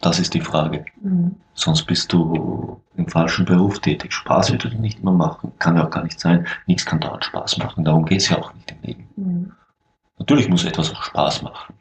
Das 0.00 0.18
ist 0.18 0.32
die 0.32 0.40
Frage. 0.40 0.86
Mhm. 1.02 1.36
Sonst 1.52 1.84
bist 1.84 2.10
du 2.10 2.80
im 2.96 3.06
falschen 3.06 3.44
Beruf 3.44 3.80
tätig. 3.80 4.14
Spaß 4.14 4.50
wird 4.52 4.64
dir 4.64 4.74
nicht 4.76 5.04
mehr 5.04 5.12
machen. 5.12 5.52
Kann 5.58 5.76
ja 5.76 5.84
auch 5.84 5.90
gar 5.90 6.04
nicht 6.04 6.18
sein. 6.18 6.46
Nichts 6.66 6.86
kann 6.86 7.00
dort 7.00 7.26
Spaß 7.26 7.58
machen. 7.58 7.84
Darum 7.84 8.06
geht 8.06 8.22
es 8.22 8.30
ja 8.30 8.38
auch 8.38 8.54
nicht 8.54 8.70
im 8.70 8.78
Leben. 8.82 9.08
Mhm. 9.16 9.52
Natürlich 10.18 10.48
muss 10.48 10.64
etwas 10.64 10.92
auch 10.92 11.02
Spaß 11.02 11.42
machen. 11.42 11.74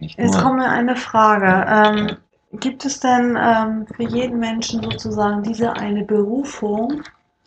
Jetzt 0.00 0.40
kommt 0.40 0.58
mir 0.58 0.68
eine 0.68 0.96
Frage. 0.96 1.66
Ähm, 1.68 2.16
gibt 2.60 2.84
es 2.84 3.00
denn 3.00 3.38
ähm, 3.40 3.86
für 3.86 4.02
jeden 4.02 4.38
Menschen 4.38 4.82
sozusagen 4.82 5.42
diese 5.42 5.72
eine 5.72 6.04
Berufung? 6.04 7.02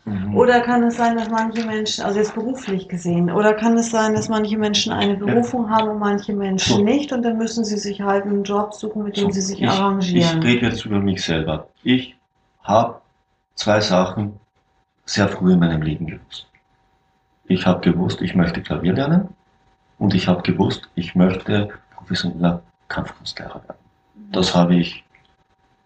Mhm. 0.05 0.37
Oder 0.37 0.61
kann 0.61 0.83
es 0.83 0.95
sein, 0.95 1.17
dass 1.17 1.29
manche 1.29 1.65
Menschen, 1.65 2.05
also 2.05 2.19
jetzt 2.19 2.33
beruflich 2.33 2.87
gesehen, 2.87 3.29
oder 3.29 3.53
kann 3.53 3.77
es 3.77 3.91
sein, 3.91 4.13
dass 4.13 4.29
manche 4.29 4.57
Menschen 4.57 4.93
eine 4.93 5.15
Berufung 5.15 5.65
ja. 5.65 5.71
haben 5.71 5.89
und 5.89 5.99
manche 5.99 6.33
Menschen 6.33 6.77
so. 6.77 6.83
nicht 6.83 7.11
und 7.11 7.23
dann 7.23 7.37
müssen 7.37 7.65
sie 7.65 7.77
sich 7.77 8.01
halt 8.01 8.23
einen 8.23 8.43
Job 8.43 8.73
suchen, 8.73 9.03
mit 9.03 9.17
dem 9.17 9.25
so. 9.25 9.31
sie 9.31 9.41
sich 9.41 9.61
ich, 9.61 9.69
arrangieren? 9.69 10.39
Ich 10.39 10.45
rede 10.45 10.67
jetzt 10.67 10.85
über 10.85 10.99
mich 10.99 11.21
selber. 11.21 11.67
Ich 11.83 12.15
habe 12.63 13.01
zwei 13.55 13.81
Sachen 13.81 14.39
sehr 15.05 15.27
früh 15.27 15.53
in 15.53 15.59
meinem 15.59 15.81
Leben 15.81 16.07
gewusst. 16.07 16.47
Ich 17.45 17.65
habe 17.65 17.81
gewusst, 17.81 18.21
ich 18.21 18.33
möchte 18.33 18.61
Klavier 18.61 18.93
lernen 18.93 19.29
und 19.99 20.13
ich 20.13 20.27
habe 20.27 20.41
gewusst, 20.41 20.89
ich 20.95 21.15
möchte 21.15 21.69
professioneller 21.95 22.61
Kampfkunstlehrer 22.87 23.61
werden. 23.67 23.77
Das 24.31 24.55
habe 24.55 24.75
ich, 24.75 25.03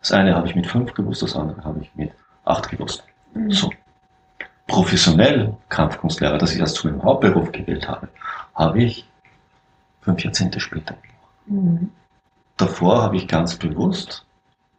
das 0.02 0.12
eine 0.12 0.36
habe 0.36 0.48
ich 0.48 0.56
mit 0.56 0.68
fünf 0.68 0.94
gewusst, 0.94 1.22
das 1.22 1.36
andere 1.36 1.64
habe 1.64 1.80
ich 1.82 1.94
mit 1.96 2.12
acht 2.46 2.70
gewusst. 2.70 3.04
Mhm. 3.34 3.52
So. 3.52 3.72
Professionell 4.68 5.56
Kampfkunstlehrer, 5.70 6.38
das 6.38 6.54
ich 6.54 6.62
als 6.62 6.74
zu 6.74 6.88
meinem 6.88 7.04
Hauptberuf 7.04 7.52
gewählt 7.52 7.88
habe, 7.88 8.08
habe 8.56 8.84
ich 8.84 9.06
fünf 10.02 10.24
Jahrzehnte 10.24 10.60
später 10.60 10.96
gemacht. 10.96 11.48
Mhm. 11.48 11.92
Davor 12.58 13.02
habe 13.02 13.18
ich 13.18 13.28
ganz 13.28 13.56
bewusst 13.56 14.26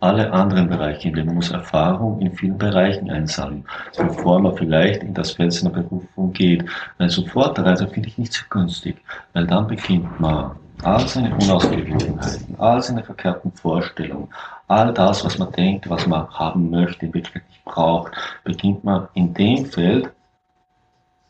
alle 0.02 0.32
anderen 0.32 0.68
Bereiche 0.68 1.10
Leben. 1.10 1.26
Man 1.26 1.36
muss 1.36 1.52
Erfahrung 1.52 2.20
in 2.20 2.34
vielen 2.34 2.58
Bereichen 2.58 3.08
einsammeln, 3.10 3.64
bevor 3.96 4.40
man 4.40 4.56
vielleicht 4.56 5.02
in 5.02 5.14
das 5.14 5.32
Feld 5.32 5.52
seiner 5.52 5.70
Berufung 5.74 6.32
geht. 6.32 6.64
Weil 6.98 7.08
sofort, 7.08 7.58
also 7.60 7.86
finde 7.86 8.08
ich 8.08 8.18
nicht 8.18 8.32
so 8.32 8.44
günstig, 8.50 8.96
weil 9.32 9.46
dann 9.46 9.66
beginnt 9.68 10.20
man 10.20 10.56
all 10.82 11.06
seine 11.06 11.32
Unausgewogenheiten, 11.34 12.58
all 12.58 12.82
seine 12.82 13.04
verkehrten 13.04 13.52
Vorstellungen, 13.52 14.28
all 14.66 14.92
das, 14.92 15.24
was 15.24 15.38
man 15.38 15.52
denkt, 15.52 15.88
was 15.88 16.06
man 16.06 16.28
haben 16.30 16.70
möchte, 16.70 17.12
wirklich 17.14 17.44
nicht 17.48 17.64
braucht, 17.64 18.12
beginnt 18.42 18.82
man 18.82 19.06
in 19.14 19.32
dem 19.32 19.66
Feld 19.66 20.10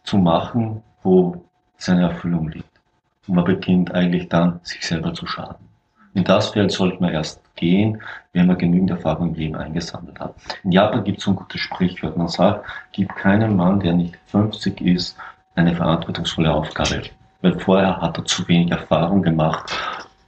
zu 0.04 0.16
machen, 0.16 0.82
wo 1.02 1.44
seine 1.76 2.04
Erfüllung 2.04 2.48
liegt. 2.48 2.80
Und 3.28 3.35
man 3.35 3.44
beginnt 3.44 3.94
eigentlich 3.94 4.28
dann, 4.30 4.61
sich 4.62 4.87
selber 4.87 5.12
zu 5.12 5.26
schaden. 5.26 5.71
In 6.14 6.25
das 6.25 6.51
Feld 6.51 6.70
sollte 6.72 7.01
man 7.01 7.12
erst 7.12 7.40
gehen, 7.57 8.03
wenn 8.33 8.46
man 8.46 8.59
genügend 8.59 8.90
Erfahrung 8.90 9.29
im 9.29 9.35
Leben 9.35 9.57
eingesammelt 9.57 10.20
hat. 10.20 10.35
In 10.62 10.72
Japan 10.72 11.05
gibt 11.05 11.18
es 11.18 11.25
so 11.25 11.31
ein 11.31 11.37
gutes 11.37 11.61
Sprichwort. 11.61 12.16
Man 12.16 12.29
sagt, 12.29 12.66
gibt 12.92 13.14
keinem 13.16 13.57
Mann, 13.57 13.81
der 13.81 13.94
nicht 13.94 14.18
50 14.27 14.81
ist, 14.83 15.16
eine 15.55 15.75
verantwortungsvolle 15.75 16.53
Aufgabe. 16.53 17.03
Weil 17.40 17.59
vorher 17.59 18.01
hat 18.01 18.18
er 18.18 18.25
zu 18.25 18.46
wenig 18.48 18.70
Erfahrung 18.70 19.22
gemacht, 19.22 19.72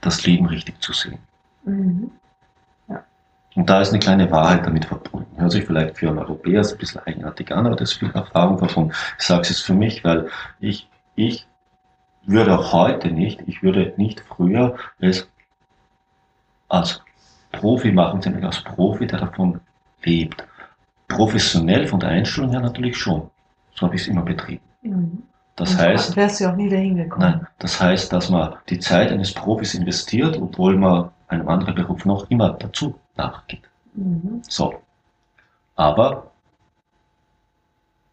das 0.01 0.25
Leben 0.25 0.47
richtig 0.47 0.81
zu 0.81 0.93
sehen. 0.93 1.19
Mhm. 1.63 2.11
Ja. 2.87 3.03
Und 3.55 3.69
da 3.69 3.81
ist 3.81 3.89
eine 3.89 3.99
kleine 3.99 4.29
Wahrheit 4.31 4.65
damit 4.65 4.85
verbunden. 4.85 5.39
Hört 5.39 5.51
sich 5.51 5.65
vielleicht 5.65 5.97
für 5.97 6.09
einen 6.09 6.19
Europäer 6.19 6.61
ein 6.61 6.77
bisschen 6.77 7.01
eigenartig 7.05 7.51
an, 7.51 7.67
aber 7.67 7.75
das 7.75 7.91
ist 7.91 7.99
viel 7.99 8.11
Erfahrung 8.11 8.57
verbunden. 8.57 8.91
Ich 9.17 9.25
sage 9.25 9.41
es 9.41 9.49
jetzt 9.49 9.61
für 9.61 9.73
mich, 9.73 10.03
weil 10.03 10.29
ich, 10.59 10.89
ich 11.15 11.47
würde 12.25 12.57
auch 12.57 12.73
heute 12.73 13.11
nicht, 13.11 13.41
ich 13.45 13.61
würde 13.61 13.93
nicht 13.97 14.21
früher 14.21 14.75
es 14.99 15.29
als 16.69 17.01
Profi 17.51 17.91
machen, 17.91 18.21
sondern 18.21 18.45
als 18.45 18.61
Profi, 18.61 19.07
der 19.07 19.19
davon 19.19 19.59
lebt. 20.03 20.43
Professionell 21.07 21.87
von 21.87 21.99
der 21.99 22.09
Einstellung 22.09 22.51
her 22.51 22.61
natürlich 22.61 22.97
schon. 22.97 23.29
So 23.73 23.85
habe 23.85 23.95
ich 23.95 24.01
es 24.01 24.07
immer 24.07 24.23
betrieben. 24.23 24.63
Mhm. 24.81 25.23
Das 25.55 25.71
Und 25.71 25.79
heißt, 25.79 26.15
wärst 26.15 26.41
du 26.41 26.51
auch 26.51 26.55
nie 26.55 26.69
dahin 26.69 26.97
gekommen. 26.97 27.21
Nein, 27.21 27.47
das 27.59 27.79
heißt, 27.79 28.11
dass 28.11 28.29
man 28.29 28.55
die 28.69 28.79
Zeit 28.79 29.11
eines 29.11 29.33
Profis 29.33 29.73
investiert, 29.73 30.37
obwohl 30.41 30.75
man 30.77 31.11
einem 31.27 31.47
anderen 31.47 31.75
Beruf 31.75 32.03
noch 32.05 32.29
immer 32.29 32.51
dazu 32.51 32.95
nachgeht. 33.15 33.61
Mhm. 33.93 34.41
So. 34.47 34.81
Aber 35.75 36.31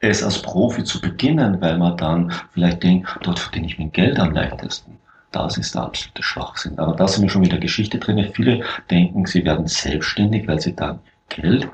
es 0.00 0.22
als 0.22 0.40
Profi 0.42 0.84
zu 0.84 1.00
beginnen, 1.00 1.60
weil 1.60 1.78
man 1.78 1.96
dann 1.96 2.32
vielleicht 2.52 2.82
denkt, 2.82 3.18
dort 3.22 3.38
verdiene 3.38 3.66
ich 3.66 3.78
mein 3.78 3.92
Geld 3.92 4.18
am 4.18 4.32
leichtesten. 4.32 4.98
Das 5.32 5.56
ist 5.56 5.74
der 5.74 5.82
absolute 5.82 6.22
Schwachsinn. 6.22 6.78
Aber 6.78 6.94
da 6.94 7.08
sind 7.08 7.22
wir 7.22 7.30
schon 7.30 7.44
wieder 7.44 7.58
Geschichte 7.58 7.98
drin. 7.98 8.30
Viele 8.34 8.64
denken, 8.90 9.26
sie 9.26 9.44
werden 9.44 9.66
selbstständig, 9.66 10.46
weil 10.46 10.60
sie 10.60 10.76
dann 10.76 11.00
Geld 11.28 11.68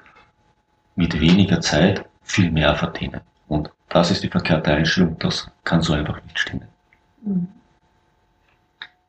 mit 0.97 1.21
weniger 1.21 1.61
Zeit 1.61 2.05
viel 2.23 2.51
mehr 2.51 2.75
verdienen. 2.77 3.21
Und 3.49 3.71
das 3.89 4.11
ist 4.11 4.23
die 4.23 4.29
verkehrte 4.29 4.73
Einstellung. 4.73 5.17
Das 5.19 5.51
kann 5.65 5.83
so 5.83 5.93
einfach 5.93 6.23
nicht 6.23 6.39
stimmen. 6.39 6.69
Mhm. 7.23 7.49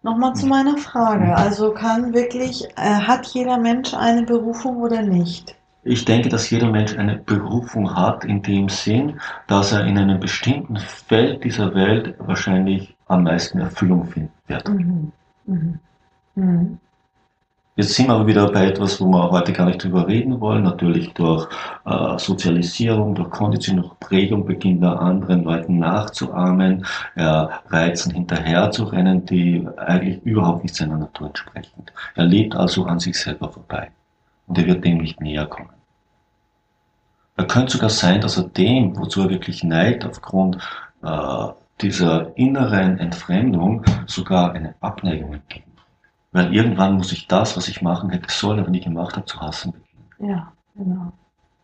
Nochmal 0.01 0.33
zu 0.33 0.47
meiner 0.47 0.77
Frage. 0.77 1.25
Mhm. 1.25 1.33
Also 1.33 1.73
kann 1.73 2.13
wirklich, 2.13 2.63
äh, 2.77 3.01
hat 3.01 3.27
jeder 3.27 3.57
Mensch 3.57 3.93
eine 3.93 4.23
Berufung 4.23 4.77
oder 4.77 5.01
nicht? 5.01 5.55
Ich 5.83 6.05
denke, 6.05 6.29
dass 6.29 6.49
jeder 6.49 6.69
Mensch 6.69 6.97
eine 6.97 7.17
Berufung 7.17 7.95
hat, 7.95 8.25
in 8.25 8.41
dem 8.41 8.67
Sinn, 8.67 9.19
dass 9.47 9.71
er 9.71 9.85
in 9.85 9.97
einem 9.97 10.19
bestimmten 10.19 10.77
Feld 10.77 11.43
dieser 11.43 11.73
Welt 11.73 12.15
wahrscheinlich 12.19 12.95
am 13.07 13.23
meisten 13.23 13.59
Erfüllung 13.59 14.05
finden 14.05 14.33
wird. 14.47 14.67
Mhm. 14.67 15.11
Mhm. 15.45 15.79
Mhm. 16.35 16.79
Jetzt 17.79 17.93
sind 17.93 18.07
wir 18.07 18.15
aber 18.15 18.27
wieder 18.27 18.51
bei 18.51 18.65
etwas, 18.65 18.99
wo 18.99 19.05
wir 19.07 19.31
heute 19.31 19.53
gar 19.53 19.65
nicht 19.65 19.81
drüber 19.81 20.05
reden 20.05 20.41
wollen. 20.41 20.63
Natürlich 20.63 21.13
durch 21.13 21.47
äh, 21.85 22.17
Sozialisierung, 22.17 23.15
durch 23.15 23.29
Kondition, 23.29 23.77
durch 23.77 23.97
Prägung 24.01 24.45
beginnt 24.45 24.83
er 24.83 24.99
anderen 24.99 25.45
Leuten 25.45 25.79
nachzuahmen, 25.79 26.85
äh, 27.15 27.23
Reizen 27.23 28.13
hinterherzurennen, 28.13 29.25
die 29.25 29.65
eigentlich 29.77 30.21
überhaupt 30.23 30.63
nicht 30.63 30.75
seiner 30.75 30.97
Natur 30.97 31.27
entsprechen. 31.27 31.85
Er 32.15 32.25
lebt 32.25 32.53
also 32.53 32.83
an 32.83 32.99
sich 32.99 33.17
selber 33.17 33.47
vorbei. 33.47 33.89
Und 34.49 34.57
er 34.57 34.65
wird 34.65 34.83
dem 34.83 34.97
nicht 34.97 35.21
näher 35.21 35.45
kommen. 35.45 35.69
Er 37.37 37.45
könnte 37.45 37.71
sogar 37.71 37.89
sein, 37.89 38.19
dass 38.19 38.35
er 38.35 38.43
dem, 38.43 38.97
wozu 38.97 39.21
er 39.21 39.29
wirklich 39.29 39.63
neigt, 39.63 40.05
aufgrund 40.05 40.57
äh, 41.03 41.47
dieser 41.79 42.37
inneren 42.37 42.97
Entfremdung 42.97 43.85
sogar 44.07 44.51
eine 44.51 44.75
Abneigung 44.81 45.33
entgegen. 45.33 45.71
Weil 46.31 46.53
irgendwann 46.53 46.95
muss 46.95 47.11
ich 47.11 47.27
das, 47.27 47.55
was 47.55 47.67
ich 47.67 47.81
machen 47.81 48.09
hätte 48.09 48.29
sollen, 48.29 48.59
aber 48.59 48.69
nie 48.69 48.81
gemacht 48.81 49.15
habe, 49.15 49.25
zu 49.25 49.39
hassen 49.39 49.71
beginnen. 49.71 50.33
Ja, 50.33 50.51
genau. 50.75 51.13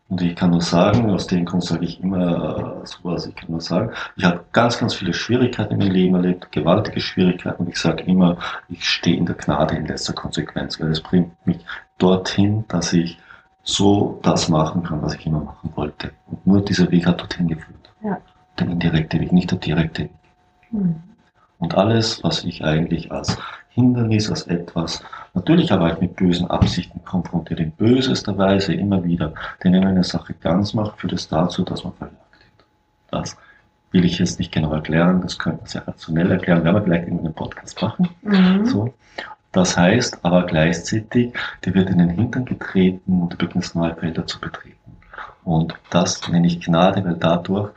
Und 0.08 0.22
ich 0.22 0.36
kann 0.36 0.50
nur 0.50 0.62
sagen, 0.62 1.10
aus 1.10 1.26
dem 1.26 1.44
Grund 1.44 1.64
sage 1.64 1.84
ich 1.84 2.00
immer 2.00 2.82
äh, 2.82 2.86
sowas, 2.86 3.26
ich 3.26 3.34
kann 3.34 3.50
nur 3.50 3.60
sagen, 3.60 3.90
ich 4.14 4.24
habe 4.24 4.44
ganz, 4.52 4.78
ganz 4.78 4.94
viele 4.94 5.12
Schwierigkeiten 5.12 5.74
in 5.74 5.78
meinem 5.80 5.90
Leben 5.90 6.14
erlebt, 6.14 6.52
gewaltige 6.52 7.00
Schwierigkeiten 7.00 7.64
und 7.64 7.68
ich 7.68 7.76
sage 7.76 8.04
immer, 8.04 8.38
ich 8.68 8.88
stehe 8.88 9.16
in 9.16 9.26
der 9.26 9.34
Gnade 9.34 9.74
in 9.74 9.86
letzter 9.86 10.12
Konsequenz, 10.12 10.80
weil 10.80 10.92
es 10.92 11.00
bringt 11.00 11.34
mich 11.44 11.58
dorthin, 11.98 12.64
dass 12.68 12.92
ich 12.92 13.18
so 13.62 14.20
das 14.22 14.48
machen 14.48 14.82
kann, 14.84 15.02
was 15.02 15.14
ich 15.14 15.26
immer 15.26 15.40
machen 15.40 15.72
wollte. 15.74 16.12
Und 16.26 16.46
nur 16.46 16.64
dieser 16.64 16.90
Weg 16.90 17.06
hat 17.06 17.20
dorthin 17.20 17.48
geführt. 17.48 17.92
Ja. 18.02 18.18
Der 18.58 18.68
indirekte 18.68 19.20
Weg, 19.20 19.32
nicht 19.32 19.50
der 19.50 19.58
direkte 19.58 20.04
Weg. 20.04 20.10
Mhm. 20.70 20.96
Und 21.58 21.74
alles, 21.74 22.22
was 22.22 22.44
ich 22.44 22.64
eigentlich 22.64 23.10
als 23.10 23.36
Hindernis, 23.70 24.30
als 24.30 24.46
etwas, 24.46 25.02
natürlich 25.34 25.72
aber 25.72 25.92
ich 25.92 26.00
mit 26.00 26.16
bösen 26.16 26.50
Absichten 26.50 27.04
konfrontiert, 27.04 27.60
in 27.60 27.72
bösester 27.72 28.36
Weise 28.38 28.74
immer 28.74 29.02
wieder, 29.04 29.34
denn 29.62 29.72
wenn 29.72 29.80
man 29.80 29.90
eine 29.90 30.04
Sache 30.04 30.34
ganz 30.34 30.74
macht, 30.74 30.98
führt 30.98 31.12
es 31.12 31.28
dazu, 31.28 31.62
dass 31.62 31.84
man 31.84 31.92
verjagt 31.94 32.16
wird. 32.32 32.66
Das 33.10 33.36
will 33.90 34.04
ich 34.04 34.18
jetzt 34.18 34.38
nicht 34.38 34.52
genau 34.52 34.72
erklären, 34.72 35.20
das 35.22 35.38
könnte 35.38 35.58
man 35.58 35.66
sehr 35.66 35.86
rationell 35.88 36.30
erklären, 36.30 36.64
werden 36.64 36.76
wir 36.76 36.82
vielleicht 36.82 37.08
in 37.08 37.18
einem 37.18 37.34
Podcast 37.34 37.80
machen. 37.82 38.08
Mhm. 38.22 38.66
So. 38.66 38.94
Das 39.56 39.74
heißt 39.74 40.18
aber 40.22 40.44
gleichzeitig, 40.44 41.32
dir 41.64 41.74
wird 41.74 41.88
in 41.88 41.96
den 41.96 42.10
Hintern 42.10 42.44
getreten 42.44 43.22
und 43.22 43.32
du 43.32 43.38
beginnst 43.38 43.74
neue 43.74 43.96
Felder 43.96 44.26
zu 44.26 44.38
betreten. 44.38 44.98
Und 45.44 45.74
das 45.88 46.28
nenne 46.28 46.46
ich 46.46 46.60
Gnade, 46.60 47.02
weil 47.02 47.14
dadurch 47.14 47.70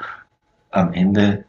am 0.72 0.92
Ende 0.92 1.46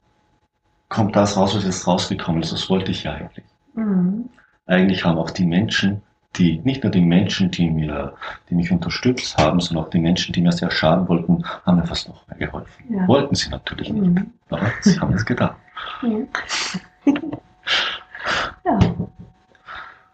kommt 0.88 1.16
das 1.16 1.37
raus, 1.37 1.57
was 1.57 1.64
jetzt 1.64 1.85
rausgekommen 1.85 2.43
ist. 2.43 2.53
Das 2.53 2.71
wollte 2.71 2.93
ich 2.93 3.03
ja 3.03 3.14
eigentlich. 3.14 3.45
Mhm. 3.75 4.29
Eigentlich 4.66 5.05
haben 5.05 5.19
auch 5.19 5.31
die 5.31 5.47
Menschen, 5.47 6.01
die, 6.37 6.61
nicht 6.61 6.85
nur 6.85 6.93
die 6.93 7.01
Menschen, 7.01 7.51
die 7.51 7.69
mir, 7.69 8.14
die 8.49 8.55
mich 8.55 8.71
unterstützt 8.71 9.37
haben, 9.37 9.59
sondern 9.59 9.85
auch 9.85 9.90
die 9.90 9.99
Menschen, 9.99 10.33
die 10.33 10.43
mir 10.43 10.53
sehr 10.53 10.71
schaden 10.71 11.09
wollten, 11.09 11.45
haben 11.66 11.79
mir 11.79 11.87
fast 11.88 12.09
noch 12.09 12.25
mehr 12.29 12.38
geholfen. 12.38 12.85
Ja. 12.88 13.09
Wollten 13.09 13.35
sie 13.35 13.51
natürlich 13.51 13.93
nicht, 13.93 14.14
mhm. 14.14 14.33
aber 14.49 14.71
sie 14.81 15.01
haben 15.01 15.12
es 15.12 15.27
getan. 15.27 15.57
Mhm. 16.03 16.29
ja. 18.64 18.79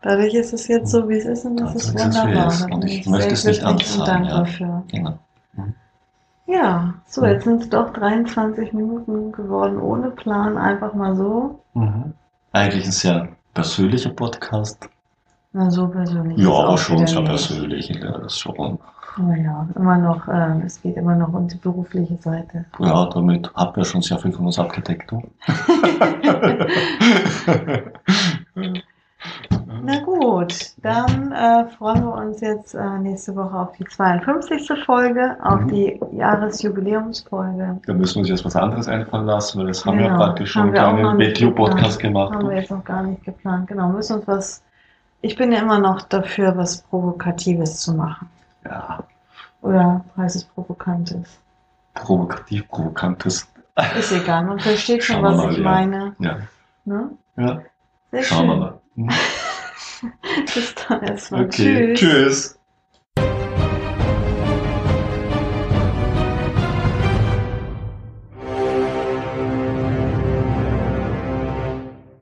Dadurch 0.07 0.35
ist 0.35 0.53
es 0.53 0.69
jetzt 0.69 0.93
so, 0.93 1.09
wie 1.09 1.17
es 1.17 1.25
ist 1.25 1.45
und 1.45 1.57
das 1.57 1.75
ist 1.75 1.93
wunderbar. 1.93 2.47
Ist 2.47 2.71
und 2.71 2.85
ich 2.85 3.05
möchte 3.07 3.35
es 3.35 3.45
nicht 3.45 3.65
anders 3.65 3.93
sagen. 3.93 4.27
Ja. 4.27 4.39
Dafür. 4.39 4.85
Genau. 4.87 5.19
Mhm. 5.55 5.75
Ja, 6.47 6.95
so, 7.07 7.27
jetzt 7.27 7.43
sind 7.43 7.63
es 7.63 7.71
doch 7.71 7.93
23 7.93 8.73
Minuten 8.73 9.33
geworden, 9.33 9.81
ohne 9.81 10.13
Plan, 10.13 10.59
einfach 10.59 10.95
mal 10.95 11.17
so. 11.17 11.59
Mhm. 11.75 12.13
Eigentlich 12.53 12.85
ein 12.85 12.93
sehr 12.93 13.31
persönlicher 13.53 14.11
Podcast. 14.11 14.89
Na, 15.53 15.73
so 15.73 15.89
persönlich. 15.89 16.39
Ja, 16.39 16.53
aber 16.53 16.79
schon 16.79 17.05
sehr 17.05 17.23
persönlich, 17.23 17.89
ja, 17.89 18.19
das 18.19 18.39
schon. 18.39 18.79
Naja, 19.19 19.67
immer 19.75 19.99
noch, 19.99 20.29
äh, 20.29 20.61
es 20.65 20.81
geht 20.81 20.97
immer 20.97 21.17
noch 21.17 21.33
um 21.33 21.49
die 21.49 21.57
berufliche 21.57 22.17
Seite. 22.19 22.65
Ja, 22.79 23.07
damit 23.07 23.51
habt 23.57 23.77
ihr 23.77 23.85
schon 23.85 24.03
sehr 24.03 24.19
viel 24.19 24.31
von 24.31 24.47
uns 24.47 24.61
abgedeckt, 24.61 25.11
gut, 30.47 30.73
dann 30.83 31.33
äh, 31.33 31.67
freuen 31.77 32.05
wir 32.05 32.15
uns 32.15 32.41
jetzt 32.41 32.75
äh, 32.75 32.99
nächste 32.99 33.35
Woche 33.37 33.55
auf 33.55 33.73
die 33.77 33.85
52. 33.85 34.85
Folge, 34.85 35.37
auf 35.43 35.61
mhm. 35.61 35.69
die 35.69 36.01
Jahresjubiläumsfolge. 36.13 37.81
Da 37.87 37.93
müssen 37.93 38.17
wir 38.17 38.21
uns 38.21 38.29
jetzt 38.29 38.45
was 38.45 38.57
anderes 38.57 38.89
einfallen 38.89 39.27
lassen, 39.27 39.61
weil 39.61 39.67
das 39.67 39.85
haben 39.85 39.99
genau. 39.99 40.11
wir 40.11 40.17
praktisch 40.17 40.53
schon 40.53 40.77
einen 40.77 41.19
BTU-Podcast 41.19 41.99
gemacht. 41.99 42.35
Haben 42.35 42.49
wir 42.49 42.57
jetzt 42.57 42.71
noch 42.71 42.85
gar 42.85 43.03
nicht 43.03 43.25
geplant. 43.25 43.69
Genau, 43.69 43.89
müssen 43.89 44.19
uns 44.19 44.27
was. 44.27 44.63
Ich 45.23 45.37
bin 45.37 45.53
ja 45.53 45.61
immer 45.61 45.79
noch 45.79 46.03
dafür, 46.03 46.57
was 46.57 46.83
Provokatives 46.83 47.81
zu 47.81 47.95
machen. 47.95 48.29
Ja. 48.65 49.03
Oder 49.63 50.05
heißt 50.17 50.37
es 50.37 50.45
Provokantes? 50.45 51.41
Provokativ, 51.95 52.69
Provokantes. 52.69 53.49
Ist 53.99 54.13
egal, 54.13 54.45
man 54.45 54.59
versteht 54.59 55.05
schon, 55.05 55.23
was 55.23 55.37
mal, 55.37 55.51
ich 55.51 55.59
ja. 55.59 55.65
meine. 55.65 56.17
Ja. 56.19 56.39
Ne? 56.85 57.11
Ja. 57.37 57.61
Sehr 58.13 58.23
Schauen 58.23 58.39
schön. 58.39 58.49
wir 58.49 58.57
mal. 58.57 58.81
Hm. 58.95 59.09
Bis 60.55 60.75
dann 60.75 61.03
erstmal. 61.03 61.45
Okay, 61.47 61.95
tschüss. 61.95 62.59
tschüss. 63.19 63.46